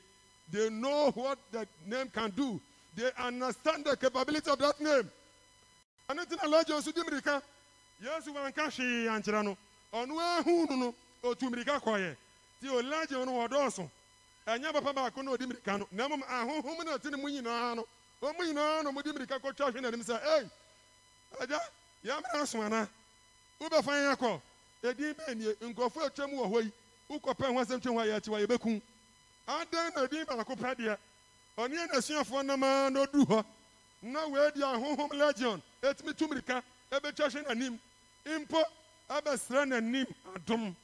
They 0.50 0.70
know 0.70 1.10
what 1.10 1.38
that 1.52 1.68
name 1.86 2.08
can 2.08 2.30
do. 2.30 2.58
They 2.96 3.10
understand 3.18 3.84
the 3.84 3.96
capability 3.96 4.50
of 4.50 4.58
that 4.58 4.80
name. 4.80 5.10
Ɛno 6.08 6.24
nti 6.24 6.36
na 6.36 6.48
lagye 6.48 6.74
nso 6.74 6.90
di 6.94 7.02
mmirika 7.02 7.42
yesu 8.00 8.32
wanka 8.32 8.70
hwee 8.70 9.08
ankyerɛ 9.08 9.44
no 9.44 9.56
ɔno 9.92 10.18
ahu 10.18 10.66
no 10.76 10.94
otu 11.22 11.50
mmirika 11.50 11.78
kɔɛ 11.78 12.16
ti 12.62 12.68
o 12.70 12.80
lagye 12.82 13.26
no 13.26 13.32
wɔdɔɔso 13.32 13.90
ɛnyɛ 14.46 14.72
papa 14.72 14.92
baako 14.94 15.22
na 15.22 15.30
odi 15.32 15.44
mmirika 15.44 15.78
no. 15.78 15.86
Na 15.92 16.08
mmom 16.08 16.22
ahohom 16.22 16.82
na 16.82 17.82
wɔn 18.22 18.34
nyinaa 18.38 18.82
na 18.82 18.90
wɔde 18.90 19.12
mmirika 19.12 19.38
kɔtwa 19.38 19.70
hwɛ 19.72 19.80
n'anim 19.80 20.02
sɛ 20.02 20.20
ɛy 20.20 20.50
agya 21.40 21.60
yɛamena 22.04 22.42
aso 22.42 22.60
ana 22.62 22.88
wobɛfa 23.60 23.92
yɛn 23.92 24.12
akɔ 24.14 24.40
edin 24.82 25.14
bɛɛ 25.14 25.34
nie 25.36 25.52
nkurɔfoɔ 25.70 26.06
atwa 26.06 26.26
mu 26.28 26.36
wɔ 26.42 26.46
hɔ 26.52 26.62
yi. 26.64 26.72
Wokɔpɛ 27.08 27.46
ho 27.46 27.60
asɛm 27.60 27.80
twɛ 27.80 27.92
ho 27.94 28.00
a 28.00 28.06
yɛakyi 28.06 28.28
wa 28.28 28.38
yɛbɛku 28.40 28.82
adan 29.46 29.92
na 29.94 30.02
edin 30.04 30.24
baako 30.26 30.54
pɛ 30.56 30.74
deɛ 30.76 30.98
ɔne 31.56 31.74
yɛn 31.74 31.88
n'asuafoɔ 31.88 32.42
namaa 32.44 32.90
na 32.92 33.00
oduru 33.06 33.24
hɔ 33.26 33.44
na 34.02 34.26
weedi 34.28 34.60
ahohom 34.62 35.10
legion 35.12 35.62
etumi 35.82 36.14
tu 36.16 36.26
mirika 36.28 36.62
ebetwa 36.90 37.28
hwɛ 37.30 37.46
n'anim 37.46 37.78
mpo 38.26 38.62
abɛsrɛ 39.08 39.64
n'anim 39.66 40.06
adom 40.34 40.74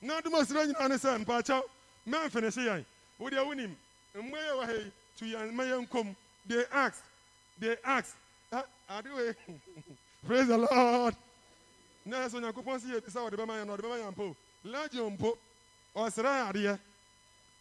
na 0.00 0.18
adom 0.20 0.34
asrɛ 0.34 0.66
nyinaa 0.66 0.88
ne 0.88 0.96
sɛ 0.96 1.18
mpaakyɛw 1.24 1.62
mɛmfene 2.06 2.52
se 2.52 2.60
yɛn 2.60 2.84
wodeɛ 3.18 3.42
wonim 3.46 3.74
mgbe 4.14 4.36
yɛ 4.38 4.52
wɔ 4.58 4.64
ha 4.66 4.72
yi. 4.72 4.92
Tu 5.18 5.24
yɛn 5.26 5.52
mma 5.52 5.64
yɛn 5.64 5.82
nkom. 5.86 6.16
They 6.46 6.64
ask 6.72 7.02
they 7.58 7.76
ask 7.84 8.16
ah 8.52 8.64
adewe 8.90 9.34
praise 10.26 10.46
the 10.48 10.58
lord. 10.58 11.14
Na 12.04 12.26
ɛsɛ 12.26 12.34
onyankopɔn 12.40 12.80
si 12.80 12.88
yɛ 12.88 13.00
bisa 13.04 13.20
wɔde 13.20 13.36
bɛma 13.36 13.54
yɛn 13.62 13.66
na 13.66 13.76
ɔde 13.76 13.82
bɛma 13.82 13.98
yɛn 14.02 14.12
mpo 14.14 14.36
legion 14.64 15.16
mpo 15.16 15.38
ɔsrɛ 15.96 16.50
adeɛ 16.52 16.78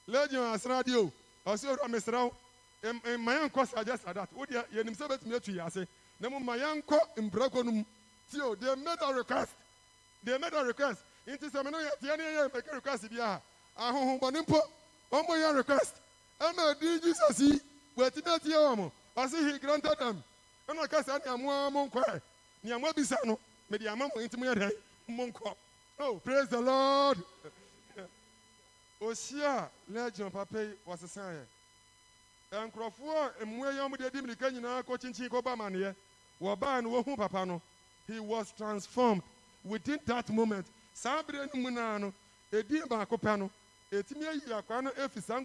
legion 0.08 0.44
asrɛ 0.54 0.80
adeɛ 0.84 0.96
o 0.98 1.12
ɔsɛ 1.46 1.66
owura 1.78 1.88
mesrɛ 1.90 2.24
wo 2.26 2.36
Em- 2.84 3.02
em- 3.06 3.22
ma 3.24 3.34
yɛnkɔ 3.34 3.68
sagya 3.68 3.98
sadat 3.98 4.30
wodeɛ 4.34 4.66
yɛnim 4.74 4.96
sɛ 4.98 5.08
bɛtumi 5.08 5.36
atu 5.36 5.52
yɛ 5.54 5.66
ase 5.68 5.88
na 6.20 6.30
mo 6.30 6.40
ma 6.40 6.54
yɛnkɔ 6.58 7.00
mprako 7.30 7.64
no 7.64 7.72
mu 7.72 7.86
tio 8.32 8.56
they 8.56 8.76
made 8.76 8.98
a 9.02 9.14
request. 9.14 9.52
They 10.24 10.38
made 10.38 10.54
a 10.54 10.64
request. 10.66 11.04
Nti 11.28 11.50
sɛ 11.52 11.64
me 11.66 11.72
no 11.72 11.78
yɛ 11.78 11.92
teɛ 12.02 12.18
ne 12.18 12.24
yɛyɛ 12.24 12.50
mɛka 12.52 12.74
request 12.74 13.10
bi 13.12 13.18
a 13.20 13.40
ahohombɔne 13.78 14.42
mpo 14.42 14.60
ɔmo 15.12 15.30
yɛ 15.30 15.56
request. 15.58 15.96
Ɛma 16.40 16.72
adi 16.72 17.00
jesus 17.02 17.62
yi 18.02 18.10
wɔatumi 18.10 18.36
atie 18.36 18.56
wɔ 18.56 18.78
mo 18.78 18.92
ɔse 19.16 19.52
he 19.52 19.60
granted 19.60 19.98
them 20.00 20.24
ɛna 20.68 20.88
ɔka 20.88 21.04
saa 21.06 21.18
nea 21.26 21.38
moa 21.38 21.70
mo 21.72 21.88
nkɔɛ 21.88 22.22
nea 22.64 22.80
moabisa 22.80 23.18
no 23.26 23.40
mede 23.70 23.88
ama 23.88 24.08
mo 24.08 24.22
nti 24.22 24.36
moyɛ 24.38 24.56
dɛn 24.56 24.72
Monk. 25.08 25.38
oh 26.00 26.22
praise 26.24 26.48
the 26.48 26.60
lord. 26.62 27.18
Ohyia 29.02 29.68
a 29.68 29.70
legion 29.92 30.30
papa 30.32 30.58
nkurɔfoɔ 32.52 33.32
a 33.42 33.46
mmoa 33.46 33.72
yi 33.74 33.80
a 33.80 33.90
wɔde 33.90 34.06
adi 34.06 34.22
mmirika 34.22 34.52
nyinaa 34.52 34.84
kɔ 34.84 34.98
kyinkyin 35.00 35.30
kɔba 35.30 35.54
amaneɛ 35.54 35.96
wɔbaa 36.42 36.84
no 36.84 36.90
wɔhu 36.92 37.18
papa 37.18 37.46
no. 37.46 37.62
He 38.08 38.20
was 38.20 38.52
transformed 38.52 39.22
within 39.64 40.00
that 40.06 40.30
moment. 40.30 40.66
Saa 40.94 41.22
bere 41.24 41.48
no 41.54 41.60
mu 41.62 41.72
naa 41.72 41.98
no 41.98 42.14
ɛdin 42.52 42.88
baako 42.88 43.18
pɛ 43.18 43.40
no 43.40 43.50
ɛtumi 43.92 44.28
ayi 44.28 44.42
akwaa 44.54 44.82
no 44.84 44.92
afiri 44.92 45.22
saa 45.24 45.40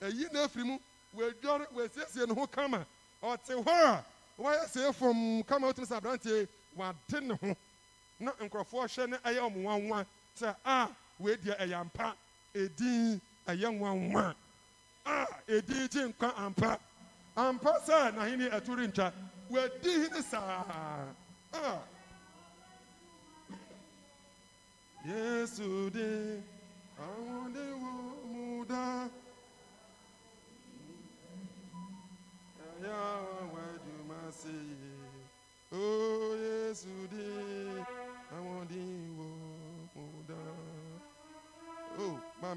ɛyi 0.00 0.32
no 0.32 0.44
afiri 0.44 0.64
mu 0.64 0.78
wɔadwɔre 1.16 1.66
wɔasiesie 1.72 2.26
ne 2.28 2.34
ho 2.34 2.46
kama. 2.46 2.86
Ɔte 3.22 3.62
hɔ 3.64 3.68
a 3.68 4.04
wɔayɛ 4.38 4.64
sɛ 4.68 4.94
fam 4.94 5.42
kama 5.44 5.66
wotumi 5.68 5.86
sɛ 5.86 5.96
aberanteɛ 6.00 6.48
wade 6.76 7.20
ne 7.22 7.34
ho. 7.34 7.56
Na 8.20 8.32
nkurɔfoɔ 8.32 8.84
hwɛ 8.86 9.08
ne 9.10 9.16
ɛyɛ 9.18 9.40
ɔmo 9.40 9.56
nwanwa. 9.62 10.06
Sɛ 10.38 10.54
a 10.64 10.88
weediɛ 11.20 11.58
ɛyɛ 11.58 11.80
ampa. 11.80 12.16
Ɛdin 12.54 13.20
ɛyɛ 13.46 13.78
nwanwa. 13.78 14.34
A 15.06 15.26
ɛdin 15.48 15.88
gye 15.90 16.12
nkwa 16.12 16.34
ampa. 16.36 16.78
Ampa 17.36 17.72
sɛ 17.86 18.12
n'ahene 18.14 18.50
ɛto 18.50 18.76
rentwa. 18.76 19.12
Wɔadi 19.50 20.10
hene 20.10 20.22
saa. 20.22 21.14
A. 21.52 21.78
Yesu 25.06 25.90
de 25.90 26.42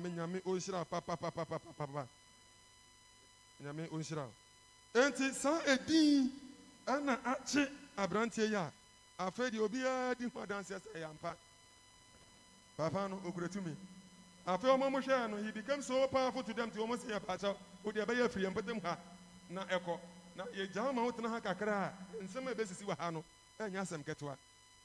o 0.01 0.09
maame 0.09 0.15
nyame 0.15 0.39
ɔnhyira 0.45 0.85
papapapapapa 0.85 2.07
nyame 3.59 3.87
ɔnhyira 3.91 4.25
wo 4.25 4.33
enti 5.01 5.31
saa 5.33 5.61
edin 5.65 6.31
ɛna 6.87 7.19
akye 7.23 7.69
aberanteɛ 7.97 8.49
yi 8.49 8.55
a 8.55 8.71
afei 9.19 9.49
deɛ 9.51 9.61
obiara 9.61 10.15
di 10.17 10.25
ho 10.27 10.39
adanseɛ 10.41 10.79
sɛ 10.79 10.89
ɛyɛ 10.95 11.35
papa 12.77 13.07
no 13.09 13.17
okura 13.25 13.47
tumi. 13.47 13.75
Afei 14.47 14.69
wɔn 14.69 14.91
mo 14.91 14.99
hwɛ 14.99 15.29
no 15.29 15.37
he 15.37 15.51
became 15.51 15.81
so 15.83 16.07
powerful 16.07 16.41
to 16.43 16.53
them 16.53 16.71
ti 16.71 16.79
wɔn 16.79 16.99
si 16.99 17.07
yɛ 17.07 17.19
paakyɛw 17.19 17.55
o 17.85 17.91
deɛ 17.91 18.05
ɛbɛyɛ 18.05 18.29
firi 18.31 18.45
yɛn 18.45 18.53
mpɛtɛm 18.55 18.81
ha. 18.83 18.97
Na 19.49 19.65
ɛkɔ. 19.65 19.99
Na 20.35 20.45
yɛgya 20.45 20.93
ma 20.93 21.01
wotena 21.03 21.29
ha 21.29 21.39
kakra 21.39 21.93
a 21.93 22.23
nsɛm 22.23 22.47
a 22.47 22.55
ɛbɛsisi 22.55 22.83
wɔ 22.83 22.97
ha 22.97 23.09
no 23.11 23.23
ɛnyɛ 23.59 23.81
asɛm 23.81 24.03
ketewa. 24.03 24.35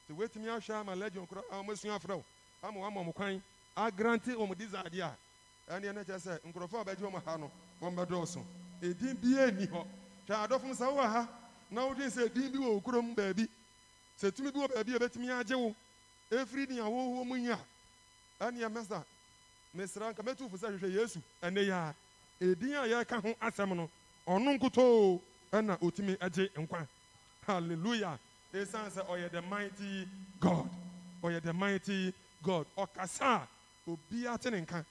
Te 0.06 0.12
wetumi 0.12 0.46
ahwɛ 0.48 0.74
ama 0.80 0.94
legion 0.94 1.26
korɔ 1.26 1.42
a 1.50 1.54
wɔn 1.62 1.72
asua 1.72 2.22
ama 2.62 2.78
wɔn 2.80 2.86
ama 3.00 3.12
kwan 3.12 3.42
agrante 3.76 4.32
wɔn 4.34 4.56
desire 4.56 5.02
a 5.02 5.16
ɛne 5.74 5.92
ɛne 5.92 6.04
kyerɛ 6.04 6.18
sɛ 6.20 6.40
nkurɔfoɔ 6.44 6.80
a 6.80 6.84
bɛgye 6.84 7.10
wɔn 7.10 7.24
ha 7.24 7.36
no 7.36 7.50
wɔn 7.80 7.94
bɛdɔɔso 7.94 8.42
edin 8.82 9.14
bie 9.16 9.50
ni 9.52 9.66
hɔ. 9.66 9.86
Hwɛ 10.26 10.34
adɔfo 10.46 10.66
nsa 10.70 10.86
wɔ 10.88 11.02
ha 11.12 11.28
na 11.70 11.86
wodwen 11.86 12.10
sɛ 12.10 12.26
edin 12.26 12.52
bi 12.52 12.58
wɔ 12.58 12.80
okurom 12.82 13.14
baabi. 13.14 13.48
Sɛ 14.20 14.30
tumi 14.34 14.50
bi 14.52 14.58
wɔ 14.60 14.68
baabi 14.74 14.94
a 14.94 14.98
ebɛtumi 14.98 15.30
agye 15.40 15.56
wo 15.56 15.74
efiri 16.30 16.68
nea 16.68 16.84
wɔwɔ 16.84 17.26
mu 17.26 17.36
nya. 17.38 17.58
Ɛne 18.40 18.58
ɛmɛsa 18.68 19.04
mesra 19.74 20.10
nka 20.12 20.22
mɛtu 20.22 20.50
fo 20.50 20.56
sɛ 20.56 20.78
hwehwɛ 20.78 20.92
yesu 20.92 21.20
ɛne 21.42 21.60
yɛ 21.66 21.94
edin 22.40 22.72
a 22.74 22.86
yɛreka 22.86 23.22
ho 23.22 23.34
asɛm 23.40 23.76
no 23.76 23.90
ɔno 24.26 24.58
nkutoo 24.58 25.20
ɛna 25.52 25.78
otumi 25.80 26.16
agye 26.18 26.48
nkwa. 26.54 26.86
Hallelujah. 27.46 28.18
Esan 28.52 28.90
sɛ 28.90 29.06
ɔyɛ 29.06 29.30
the 29.30 29.42
mighty 29.42 30.08
god 30.40 30.68
ɔyɛ 31.22 31.42
the 31.42 31.52
mighty 31.52 32.14
god. 32.42 32.66
Ɔkasa 32.76 33.42
a 33.42 33.48
obiara 33.86 34.38
te 34.38 34.50
ne 34.50 34.60
nka. 34.60 34.84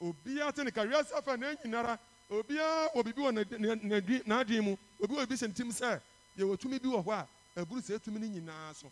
Obiara 0.00 0.52
te 0.52 0.62
ne 0.64 0.70
nka. 0.70 0.82
Wiase 0.82 1.12
afa 1.16 1.36
na 1.36 1.54
nyinara 1.54 1.98
obiara 2.30 2.88
wɔ 2.94 3.02
biribi 3.02 3.22
wɔ 3.22 3.32
n'adwene 4.26 4.60
mu. 4.62 4.76
Obi 5.02 5.14
wɔ 5.14 5.26
biribi 5.26 5.36
hyɛ 5.36 5.48
ne 5.48 5.54
tim 5.54 5.70
sɛ 5.70 6.00
yɛwɔ 6.38 6.58
tumi 6.58 6.78
bi 6.78 6.88
wɔ 6.88 7.04
hɔ 7.04 7.12
a 7.12 7.26
ɛburu 7.60 7.80
sɛ 7.80 7.98
tumi 8.02 8.18
no 8.20 8.26
nyinaa 8.26 8.74
so. 8.74 8.90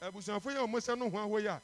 Abusuafo 0.00 0.50
a 0.50 0.66
wɔn 0.66 0.80
hyɛ 0.80 0.98
no 0.98 1.10
ho 1.10 1.18
ahɔ 1.18 1.46
a 1.48 1.60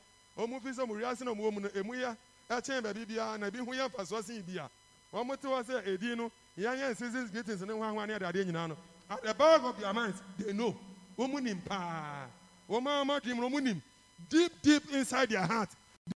wɔn 0.47 0.63
fi 0.63 0.69
sɛ 0.71 0.87
wɔn 0.87 1.01
wiase 1.01 1.25
na 1.25 1.33
wɔn 1.33 1.41
wɔ 1.41 1.53
mu 1.53 1.61
no 1.61 1.69
emu 1.75 1.93
yɛ 1.95 2.17
ɛkyɛn 2.51 2.83
baabi 2.83 3.05
biara 3.07 3.39
na 3.39 3.47
ebi 3.49 3.59
ho 3.59 3.73
yɛ 3.73 3.89
mfasoɔ 3.91 4.23
sen 4.25 4.43
bi 4.43 4.57
a 4.59 4.71
wɔn 5.13 5.41
te 5.41 5.49
hɔ 5.49 5.65
sɛ 5.65 5.87
edi 5.87 6.15
no 6.15 6.31
yɛn 6.57 6.77
yɛn 6.79 6.97
seasons 6.97 7.31
greetings 7.31 7.61
ne 7.63 7.73
ho 7.73 7.81
ahoa 7.83 8.07
ne 8.07 8.15
adeade 8.15 8.45
nyinaa 8.47 8.69
no. 8.69 8.77
At 9.11 9.23
the 9.23 9.35
back 9.35 9.63
of 9.65 9.81
their 9.81 9.93
minds 9.93 10.23
they 10.39 10.53
know. 10.53 10.79
Mu 11.17 11.41
nim 11.41 11.61
paa. 11.63 12.27
Wɔn 12.71 12.87
a 12.87 13.05
wɔn 13.05 13.21
adwene 13.21 13.35
mu 13.37 13.41
no 13.43 13.49
wɔn 13.57 13.63
nim. 13.65 13.83
Deep 14.29 14.53
deep 14.63 14.83
inside 14.93 15.29
their 15.31 15.45
heart 15.47 15.71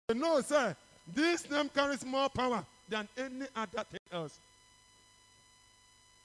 they 0.08 0.14
know 0.14 0.40
sɛ 0.42 0.76
this 1.08 1.50
name 1.50 1.70
carries 1.70 2.06
more 2.06 2.30
power 2.30 2.66
than 2.88 3.08
any 3.18 3.48
other 3.56 3.84
thing 3.84 4.00
else. 4.12 4.38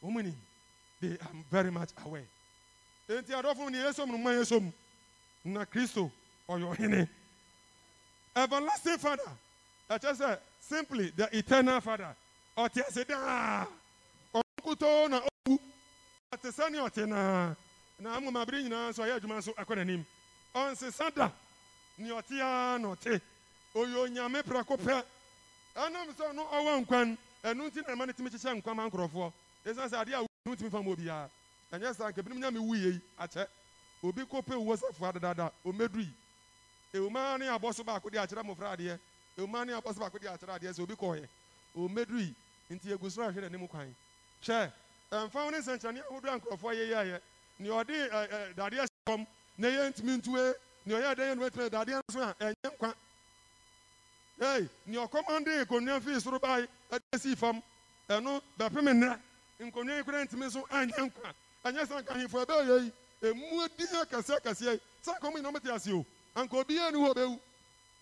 Nim 0.03 0.35
they 1.01 1.09
are 1.09 1.37
very 1.51 1.71
much 1.71 1.91
aware. 2.05 2.25
Eti 3.09 3.33
adɔfo 3.33 3.71
ni 3.71 3.79
yesom 3.79 4.09
no 4.09 4.19
mma 4.19 4.33
yesom 4.39 4.73
na 5.45 5.65
kristo 5.65 6.11
ɔyɛ 6.49 6.75
ɔhene 6.77 7.09
everlasting 8.35 8.99
father 8.99 9.31
ɛkyɛ 9.89 10.17
sɛ 10.17 10.39
simply 10.61 11.11
the 11.11 11.37
eternal 11.37 11.81
father. 11.81 12.15
Ɔte 12.57 12.81
ase 12.89 13.05
daa 13.05 13.67
ɔnkutoo 14.35 15.11
na 15.11 15.21
sɛnea 16.43 16.89
ɔte 16.89 17.07
naa 17.09 17.55
na. 17.99 18.17
Amoma 18.17 18.43
abere 18.43 18.63
nyinaa 18.63 18.91
nso 18.91 19.03
ɔyɛ 19.05 19.21
adwuma 19.21 19.39
nso 19.39 19.55
akɔ 19.55 19.77
n'anim. 19.77 20.05
Ɔnsesa 20.55 21.15
da 21.15 21.31
nea 21.99 22.15
ɔte 22.15 22.41
ara 22.41 22.79
na 22.79 22.95
ɔyɛ 23.77 23.97
onyame 24.09 24.43
prɛko 24.43 24.77
pɛ. 24.77 25.05
Ɛnam 25.77 26.09
sɛ 26.17 26.25
ɔno 26.33 26.43
ɔwɔ 26.51 26.81
nkwan 26.87 27.19
ɛno 27.45 27.63
nti 27.69 27.81
na 27.87 27.93
ɛma 27.95 28.07
no 28.07 28.13
tumi 28.13 28.31
kyekyɛ 28.31 28.55
nkwa 28.63 28.75
ma 28.75 28.89
nkurɔfoɔ 28.89 29.33
ɛsiane 29.67 29.89
sɛ 29.91 29.97
adeɛ 30.05 30.15
a 30.15 30.27
wo 30.49 30.55
tumi 30.57 30.71
fa 30.71 30.83
ma 30.83 30.91
obiara 30.91 31.31
ɛnyɛ 31.73 31.95
saa 31.95 32.09
nka 32.11 32.23
binom 32.23 32.39
nyame 32.41 32.59
wuyɛ 32.59 32.93
yi 32.95 33.01
akyɛ. 33.19 33.47
Obi 34.03 34.23
kɔpɛ 34.23 34.55
wuo 34.57 34.77
sɛfoa 34.77 35.13
dadaada 35.13 35.53
ɔmmɛdu 35.65 35.99
yi 36.01 36.13
ewuma 36.95 37.39
ne 37.39 37.47
abɔ 37.47 37.75
so 37.75 37.85
baako 37.85 38.09
de 38.11 38.19
akyerɛ 38.19 38.43
mmɔfra 38.43 38.73
adeɛ 38.77 38.99
ewuma 39.37 39.67
ne 39.67 39.73
abɔ 39.73 39.93
so 39.95 40.01
baako 40.01 40.19
de 40.19 40.27
akyerɛ 40.29 40.55
adeɛ 40.59 40.73
sɛ 40.73 40.83
obi 40.83 40.95
kɔɔyɛ 40.95 41.29
ɔmmɛdu 41.77 42.19
yi 42.19 42.35
nti 42.71 42.93
egu 42.93 43.11
so 43.11 43.23
ahwɛ 43.23 43.41
n'anim 43.41 43.69
kwan. 43.69 43.95
Hwɛ 44.43 44.73
ɛmfa 45.13 45.35
wo 45.45 45.51
ne 45.51 45.59
nsɛnkyerɛnne 45.59 46.03
ahodoɔ 46.09 46.33
a 46.33 46.39
nkurɔfoɔ 46.41 46.73
yɛyɛɛyɛ 46.75 47.21
nea 47.59 47.73
ɔde 47.73 48.09
ɛ 48.09 48.29
ɛ 48.29 48.55
dadeɛ 48.55 48.81
hyɛ 48.81 48.87
fam 49.07 49.27
na 49.59 49.69
ɛyɛ 49.69 49.91
ntumi 49.93 50.17
ntue 50.23 50.55
nea 50.87 50.97
ɔyɛ 50.99 51.15
dɛn 51.15 51.29
yɛ 51.29 51.37
no 51.37 51.51
bɛtumi 51.51 52.95
ei 54.41 54.69
nea 54.87 55.07
ɔkɔmande 55.07 55.65
nkonnwa 55.65 56.01
fii 56.01 56.21
soro 56.21 56.39
bae 56.39 56.67
ɛde 56.91 57.19
sii 57.19 57.35
fam 57.37 57.63
ɛno 58.09 58.41
bɛpem 58.59 58.89
nnɛ 58.93 59.19
nkonnwa 59.61 59.97
yi 59.97 60.03
kora 60.05 60.25
ntumi 60.25 60.51
so 60.51 60.67
anyɛ 60.71 61.01
nkwa. 61.11 61.35
Ɛnyɛ 61.65 61.87
sɛ 61.87 62.01
nka 62.03 62.13
ahemfo 62.15 62.45
ɛbɛyɛ 62.45 62.85
yi. 62.85 62.93
Emu 63.29 63.61
adi 63.63 63.85
akɛseɛ 63.85 64.37
akɛseɛ 64.41 64.73
yi 64.73 64.81
sɛ 65.03 65.17
nka 65.17 65.29
ɔmo 65.29 65.37
nyinaa 65.41 65.75
ase 65.75 65.89
o 65.93 66.05
anka 66.35 66.57
obiara 66.57 66.93
ni 66.93 66.99
hɔ 66.99 67.15
bɛwu 67.15 67.41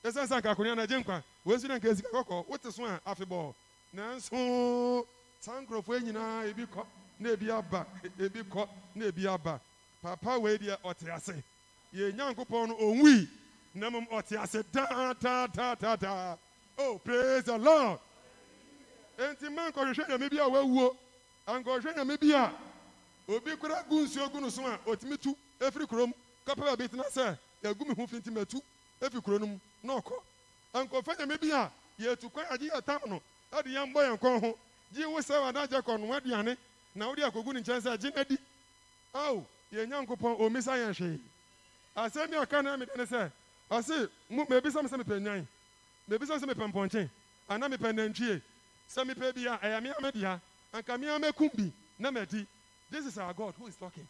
ɛsɛ 0.04 0.26
sɛ 0.26 0.38
nka 0.40 0.50
akonnwa 0.54 0.76
na 0.76 0.82
agye 0.82 0.98
nkwa. 1.02 1.22
Wɔasi 1.46 1.68
na 1.68 1.78
nka 1.78 1.88
esika 1.88 2.10
kɔkɔɔ 2.10 2.48
wote 2.48 2.72
so 2.72 2.84
a 2.84 3.00
afebɔɔ 3.06 3.54
nanso 3.94 5.06
saa 5.40 5.60
nkurɔfoɔ 5.60 6.00
yi 6.00 6.12
nyinaa 6.12 6.44
ebi 6.50 6.66
kɔ 6.66 6.86
na 7.20 7.30
ebi 7.30 7.50
aba. 7.50 7.86
Ebi 8.18 8.42
kɔ 8.42 8.68
na 8.96 9.06
ebi 9.06 9.26
aba. 9.26 9.60
Papa 10.02 10.38
wei 10.38 10.58
deɛ 10.58 10.76
ɔte 10.82 11.08
ase. 11.14 11.42
Yɛ 11.94 12.12
nyankopɔn 12.12 12.68
no 12.68 12.74
onwui 12.76 13.28
na 13.74 13.90
mmom 13.90 14.06
ɔte 14.10 14.38
ase 14.40 14.62
daadadaadaadaa 14.72 16.38
oh 16.78 16.98
praise 16.98 17.44
the 17.44 17.58
lord. 17.58 17.98
Enti 19.18 19.48
mma 19.48 19.70
nkɔhwehwɛ 19.70 20.08
nyame 20.08 20.30
bi 20.30 20.38
a 20.38 20.48
wawuo 20.48 20.96
ankɔhwehwɛ 21.46 21.96
nyame 21.96 22.20
bi 22.20 22.32
a 22.32 22.52
obi 23.28 23.56
kora 23.56 23.84
gu 23.88 24.04
nsuo 24.04 24.30
gu 24.32 24.40
no 24.40 24.48
so 24.48 24.66
a 24.66 24.78
otumi 24.86 25.20
tu 25.20 25.36
efiri 25.60 25.86
kurom 25.86 26.12
kɔpɛ 26.46 26.64
baabi 26.64 26.88
tena 26.88 27.04
sɛ 27.10 27.36
egu 27.62 27.84
mi 27.86 27.94
ho 27.94 28.06
fi 28.06 28.16
nti 28.16 28.30
matu 28.30 28.60
efi 29.00 29.22
kuro 29.22 29.38
no 29.38 29.46
mu 29.46 29.60
na 29.82 29.94
ɔkɔ. 30.00 30.22
Ankɔfɛ 30.74 31.18
nyame 31.18 31.40
bi 31.40 31.50
a 31.50 31.70
yɛtu 31.98 32.30
kwan 32.32 32.46
agye 32.50 32.70
yɛ 32.70 32.84
tam 32.84 33.00
no 33.06 33.20
ɛde 33.52 33.66
yɛn 33.70 33.92
bɔ 33.92 34.00
yɛn 34.08 34.18
kɔn 34.18 34.40
ho. 34.40 34.58
Gye 34.92 35.06
wo 35.06 35.18
sɛ 35.18 35.40
wadagye 35.40 35.82
kɔnoa 35.82 36.20
aduane 36.20 36.56
na 36.94 37.08
wode 37.08 37.18
akɔgu 37.22 37.52
ne 37.54 37.60
nkyɛn 37.60 37.80
sɛ 37.80 37.98
gye 38.00 38.10
na 38.14 38.22
di. 38.24 38.38
Ao 39.14 39.44
yɛn 39.72 39.88
nyankopɔn 39.88 40.38
ɔmmisa 40.38 40.76
yɛn 40.78 40.94
hwee. 40.94 41.20
Asɛm 41.96 42.30
bi 42.30 42.36
a 42.36 42.46
ɔka 42.46 42.62
na 42.62 42.76
mede 42.76 42.96
ne 42.96 43.04
sɛ 43.04 43.30
ɔse 43.70 44.08
mu 44.30 44.44
mebisa 44.48 44.82
me 44.82 44.88
sɛ 44.88 44.98
mepɛ 45.02 45.20
nwan 45.20 45.46
mebisa 46.08 46.34
me 46.34 46.40
sɛ 46.40 46.54
mepɛ 46.54 46.72
mpɔnkyen 46.72 47.10
anaa 47.48 47.68
mepɛ 47.68 47.92
nantwie. 47.94 48.42
Sɛ 48.88 49.04
mepɛ 49.04 49.34
bi 49.34 49.46
a 49.46 49.58
ɛyɛ 49.58 49.76
eh, 49.76 49.80
mea 49.80 49.94
medea 50.00 50.40
anka 50.72 50.98
mea 50.98 51.18
mɛkum 51.18 51.50
bi 51.56 51.72
na 51.98 52.10
madi 52.10 52.46
this 52.90 53.06
is 53.06 53.18
our 53.18 53.32
god 53.32 53.54
who 53.58 53.66
is 53.66 53.76
talking. 53.76 54.06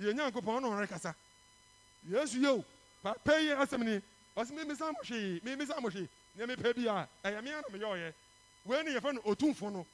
Yɛn 0.00 0.14
nyankopɔn 0.14 0.60
ɔno 0.62 0.70
ɔrekasa 0.86 1.14
yesu 2.08 2.38
yeo 2.40 2.64
papa 3.02 3.40
yi 3.40 3.50
asɛm 3.50 3.84
ni. 3.84 4.00
Ɔsɛ 4.36 4.52
memisa 4.52 4.92
mo 4.92 4.98
hwee 5.02 5.40
memisa 5.42 5.80
mo 5.80 5.88
hwee 5.88 6.08
nea 6.36 6.46
mepɛ 6.46 6.74
bi 6.76 6.82
a 6.88 7.08
ɛyɛ 7.24 7.38
eh, 7.38 7.40
mea 7.40 7.60
na 7.62 7.68
meyɛ 7.78 7.86
ɔyɛ 7.86 8.14
wei 8.64 8.82
ne 8.82 8.90
yɛfrɛ 8.94 9.14
no 9.14 9.20
otumfo 9.22 9.72
no 9.72 9.86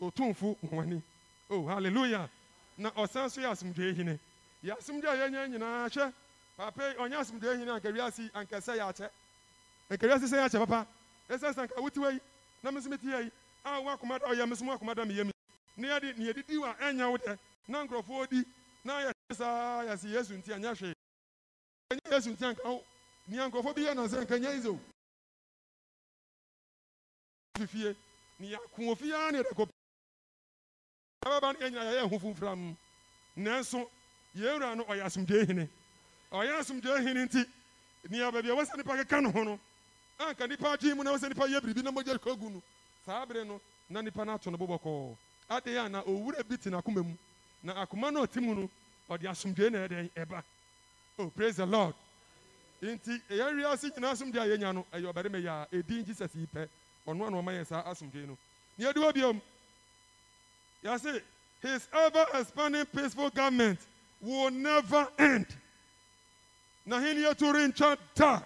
otumfo 0.00 0.56
nwani 0.62 1.02
oh 1.50 1.66
hallelujah. 1.66 2.28
Na 2.76 2.90
ɔsan 2.90 3.30
so 3.30 3.40
yɛ 3.40 3.50
asomdwoe 3.52 3.94
hene 3.96 4.18
yɛ 4.64 4.76
asomdwoe 4.78 5.08
a 5.12 5.16
yɛnya 5.16 5.48
nyinaa 5.48 5.88
hwɛ 5.88 6.12
papa 6.56 6.88
yi 6.88 6.94
ɔnyɛ 6.96 7.16
asomdwe 7.18 7.56
hene 7.58 7.70
anka 7.72 7.88
wiase 7.90 8.30
anka 8.34 8.56
sɛ 8.60 8.76
yɛ 8.78 8.84
akyɛ 8.90 9.10
anka 9.90 10.06
wiase 10.06 10.26
sɛ 10.30 10.36
yɛ 10.38 10.44
akyɛ 10.46 10.58
papa 10.66 10.86
ɛsɛ 11.28 11.52
sɛ 11.54 11.60
anka 11.62 11.80
wotiwa 11.80 12.12
yi 12.12 12.20
na 12.62 12.70
me 12.70 12.78
nso 12.80 12.88
metie 12.90 13.10
yi 13.24 13.30
a 13.64 13.80
wo 13.80 13.90
akoma 13.90 14.18
da 14.18 14.26
ɔyɛ 14.26 14.46
me 14.48 14.72
akoma 14.72 14.94
da 14.94 15.04
meyɛ 15.04 15.24
mi 15.24 15.32
ne 15.76 15.88
yɛde 15.88 16.16
ne 16.18 16.24
yɛdidi 16.32 16.58
wa 16.60 16.74
ɛnya 16.76 17.10
wo 17.10 17.16
dɛ 17.18 17.38
na 17.68 17.84
nkurɔfoɔ 17.84 18.28
di 18.30 18.44
na 18.84 19.00
yɛhwɛ 19.00 19.34
saa 19.36 19.82
yɛse 19.84 20.04
yesu 20.08 20.34
nti 20.36 20.52
anyɛ 20.52 20.74
hwee 20.78 20.94
ɛnyɛ 21.92 22.12
yesu 22.12 22.30
nti 22.30 22.44
anka 22.44 22.68
wo 22.70 22.84
nea 23.26 23.48
nkurɔfoɔ 23.50 23.74
bi 23.74 23.82
yɛ 23.82 23.94
no 23.96 24.06
sɛ 24.06 24.22
nka 24.22 24.38
nyɛ 24.38 24.58
iso 24.58 24.78
fifie 27.58 27.96
ne 28.38 28.46
yɛako 28.54 28.92
ofie 28.92 29.12
ara 29.12 29.32
ne 29.32 29.38
yɛde 29.42 29.52
kɔ 29.54 29.68
ɛbɛba 31.26 31.52
no 31.52 31.58
yɛnyina 31.60 31.82
yɛyɛ 31.90 32.08
ho 32.10 32.18
fumfram 32.18 32.76
nanso 33.36 33.90
yɛwura 34.36 34.76
no 34.76 34.84
ɔyɛ 34.84 35.02
asomdwoe 35.04 35.46
hene 35.46 35.68
ɔyɛ 36.34 36.58
asomdwoe 36.58 37.00
hene 37.02 37.24
nti 37.26 37.44
nea 38.10 38.30
baabi 38.30 38.50
a 38.50 38.54
wɔsɛ 38.54 38.76
nipa 38.76 38.96
keka 38.96 39.20
ne 39.22 39.30
ho 39.30 39.42
no 39.44 39.60
anka 40.18 40.46
nipa 40.48 40.72
adwene 40.76 40.96
mu 40.96 41.02
na 41.04 41.12
wɔsɛ 41.12 41.28
nipa 41.28 41.46
yɛ 41.46 41.60
biribi 41.60 41.82
na 41.82 41.90
mogya 41.92 42.18
kɔ 42.18 42.38
gu 42.38 42.50
no. 42.50 42.62
Saa 43.06 43.24
bere 43.24 43.44
no 43.44 43.60
na 43.88 44.00
nipa 44.02 44.24
no 44.24 44.34
ato 44.34 44.50
no 44.50 44.56
bobɔkɔɔ 44.58 45.16
adeɛ 45.50 45.86
a 45.86 45.88
na 45.88 46.02
owura 46.02 46.42
bi 46.48 46.56
te 46.56 46.70
n'akoma 46.70 47.04
mu 47.04 47.16
na 47.62 47.74
akoma 47.84 48.10
no 48.12 48.26
ɔte 48.26 48.40
mu 48.42 48.54
no 48.54 48.70
ɔde 49.08 49.22
asomdwoe 49.30 49.70
na 49.70 49.86
ɛdɛn 49.86 50.10
ɛba. 50.10 50.42
Oh 51.18 51.30
praise 51.30 51.56
the 51.56 51.66
lord. 51.66 51.94
Nti 52.82 53.20
ɛyɛ 53.30 53.54
wiase 53.54 53.90
nyinaa 53.94 54.12
asomdwoe 54.12 54.42
a 54.42 54.56
yɛnya 54.58 54.74
no 54.74 54.86
ɛyɛ 54.92 55.12
ɔbarima 55.12 55.38
yi 55.40 55.46
a 55.46 55.68
ɛdin 55.72 56.04
jesus 56.04 56.34
yi 56.34 56.46
pɛ. 56.46 56.68
Ɔno 57.06 57.28
a 57.28 57.30
na 57.30 57.36
ɔma 57.38 57.52
yɛ 57.60 57.66
saa 57.66 57.82
asomdwoe 57.84 58.26
no. 58.26 58.36
Nea 58.76 58.92
ɛde 58.92 58.96
wɔ 58.98 59.12
biom 59.14 59.40
yɛse 60.82 61.22
his 61.62 61.88
ever 61.92 62.26
expanding 62.34 62.84
peaceful 62.86 63.30
government 63.30 63.78
will 64.20 64.50
never 64.50 65.06
end. 65.18 65.46
Na 66.86 67.00
hene 67.00 67.20
yɛto 67.20 67.52
rentwa 67.52 67.96
da. 68.14 68.42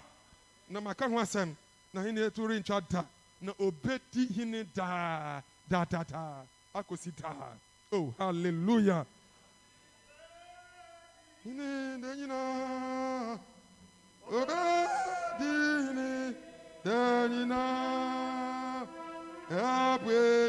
Na 0.69 0.79
maka 0.81 1.07
ho 1.09 1.15
asɛm 1.19 1.55
na 1.93 2.01
hene 2.01 2.21
yɛto 2.21 2.47
rentwa 2.47 2.81
da. 2.89 3.05
Na 3.41 3.51
obɛdi 3.53 4.27
hene 4.35 4.63
daa 4.75 5.41
daadadaa 5.69 6.45
akɔsi 6.75 7.11
daa 7.21 7.53
oh 7.91 8.13
hallelujah. 8.17 9.05
Hene 11.43 12.01
da 12.01 12.15
nyinaa 12.15 13.39
obɛdi 14.29 15.51
hene 15.85 16.35
da 16.83 17.27
nyinaa 17.27 18.87
ɛabuenia 19.49 20.48